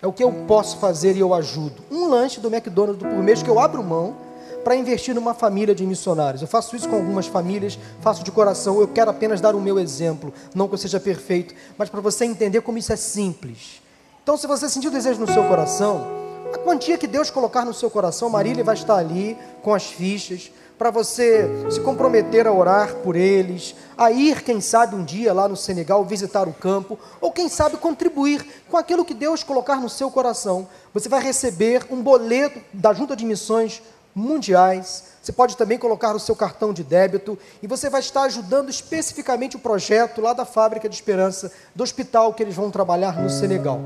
É 0.01 0.07
o 0.07 0.11
que 0.11 0.24
eu 0.24 0.32
posso 0.45 0.78
fazer 0.78 1.15
e 1.15 1.20
eu 1.22 1.34
ajudo. 1.34 1.82
Um 1.89 2.09
lanche 2.09 2.41
do 2.41 2.53
McDonald's 2.53 3.01
por 3.01 3.24
mês 3.24 3.41
que 3.41 3.49
eu 3.49 3.59
abro 3.59 3.82
mão 3.82 4.26
para 4.68 4.76
investir 4.76 5.15
numa 5.15 5.34
família 5.34 5.74
de 5.74 5.86
missionários. 5.86 6.41
Eu 6.41 6.47
faço 6.49 6.76
isso 6.76 6.89
com 6.89 6.97
algumas 6.97 7.26
famílias, 7.26 7.80
faço 8.01 8.22
de 8.22 8.30
coração. 8.30 8.82
Eu 8.82 8.88
quero 8.89 9.09
apenas 9.09 9.39
dar 9.39 9.55
o 9.55 9.61
meu 9.61 9.80
exemplo, 9.80 10.34
não 10.53 10.68
que 10.68 10.74
eu 10.74 10.78
seja 10.78 10.99
perfeito, 10.99 11.55
mas 11.78 11.88
para 11.88 12.01
você 12.01 12.26
entender 12.26 12.59
como 12.59 12.78
isso 12.78 12.91
é 12.91 12.97
simples. 12.97 13.82
Então, 14.22 14.36
se 14.36 14.45
você 14.45 14.68
sentir 14.68 14.89
o 14.89 14.91
desejo 14.91 15.22
no 15.22 15.32
seu 15.32 15.45
coração, 15.45 16.05
a 16.53 16.57
quantia 16.57 16.97
que 16.97 17.07
Deus 17.07 17.30
colocar 17.30 17.63
no 17.63 17.74
seu 17.74 17.89
coração, 17.89 18.30
Marília 18.30 18.61
vai 18.61 18.76
estar 18.76 18.97
ali 18.97 19.38
com 19.63 19.74
as 19.74 19.86
fichas 19.86 20.51
para 20.78 20.91
você 20.91 21.49
se 21.72 21.80
comprometer 21.80 22.45
a 22.45 22.51
orar 22.51 22.95
por 22.97 23.15
eles, 23.15 23.74
a 23.97 24.11
ir, 24.11 24.43
quem 24.43 24.61
sabe, 24.61 24.95
um 24.95 25.03
dia 25.03 25.34
lá 25.34 25.47
no 25.47 25.57
Senegal 25.57 26.03
visitar 26.05 26.47
o 26.47 26.53
campo, 26.53 26.99
ou 27.20 27.32
quem 27.32 27.49
sabe 27.49 27.78
contribuir 27.78 28.45
com 28.70 28.78
aquilo 28.78 29.03
que 29.03 29.13
Deus 29.13 29.43
colocar 29.43 29.78
no 29.78 29.89
seu 29.89 30.11
coração. 30.11 30.68
Você 30.93 31.09
vai 31.09 31.22
receber 31.24 31.88
um 31.89 32.01
boleto 32.01 32.59
da 32.72 32.93
Junta 32.93 33.15
de 33.15 33.26
Missões 33.26 33.82
mundiais. 34.18 35.03
Você 35.22 35.32
pode 35.32 35.55
também 35.55 35.78
colocar 35.78 36.15
o 36.15 36.20
seu 36.20 36.36
cartão 36.36 36.74
de 36.74 36.84
débito 36.84 37.38
e 37.61 37.68
você 37.68 37.89
vai 37.89 37.99
estar 37.99 38.24
ajudando 38.24 38.70
especificamente 38.70 39.55
o 39.55 39.59
projeto 39.59 40.22
lá 40.22 40.34
da 40.34 40.45
Fábrica 40.45 40.89
de 40.89 40.95
Esperança, 40.95 41.51
do 41.76 41.84
hospital 41.84 42.34
que 42.34 42.41
eles 42.41 42.55
vão 42.55 42.72
trabalhar 42.72 43.22
no 43.22 43.30
Senegal. 43.30 43.80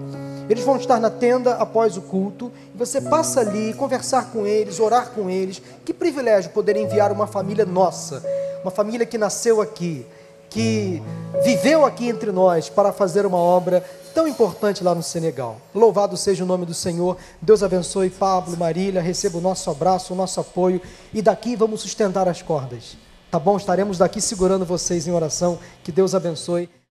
Eles 0.50 0.64
vão 0.64 0.78
estar 0.78 1.00
na 1.00 1.10
tenda 1.10 1.56
após 1.56 1.98
o 1.98 2.02
culto 2.02 2.52
e 2.74 2.78
você 2.78 3.02
passa 3.02 3.42
ali, 3.42 3.74
conversar 3.74 4.32
com 4.32 4.46
eles, 4.46 4.80
orar 4.80 5.10
com 5.10 5.30
eles. 5.30 5.62
Que 5.84 5.94
privilégio 5.94 6.52
poder 6.52 6.78
enviar 6.78 7.12
uma 7.12 7.28
família 7.28 7.66
nossa, 7.66 8.24
uma 8.62 8.72
família 8.72 9.06
que 9.06 9.18
nasceu 9.18 9.62
aqui, 9.62 10.06
que 10.52 11.02
viveu 11.44 11.86
aqui 11.86 12.10
entre 12.10 12.32
nós 12.32 12.70
para 12.70 12.92
fazer 12.94 13.26
uma 13.26 13.38
obra 13.38 13.84
tão 14.14 14.28
importante 14.28 14.84
lá 14.84 14.94
no 14.94 15.02
Senegal. 15.02 15.60
Louvado 15.74 16.18
seja 16.18 16.44
o 16.44 16.48
nome 16.48 16.66
do 16.66 16.74
Senhor. 16.74 17.18
Deus 17.42 17.64
abençoe 17.64 18.10
Pablo, 18.10 18.58
Marília, 18.58 19.02
receba 19.02 19.38
o 19.38 19.42
nosso 19.42 19.72
abraço, 19.72 20.14
o 20.14 20.16
nosso 20.16 20.40
apoio 20.40 20.82
e 21.14 21.22
daqui 21.22 21.56
vamos 21.56 21.82
sustentar 21.82 22.28
as 22.28 22.42
cordas. 22.42 22.98
Tá 23.32 23.40
bom? 23.40 23.56
Estaremos 23.56 23.98
daqui 23.98 24.20
segurando 24.20 24.66
vocês 24.66 25.08
em 25.08 25.12
oração. 25.12 25.58
Que 25.84 25.92
Deus 25.92 26.14
abençoe. 26.14 26.70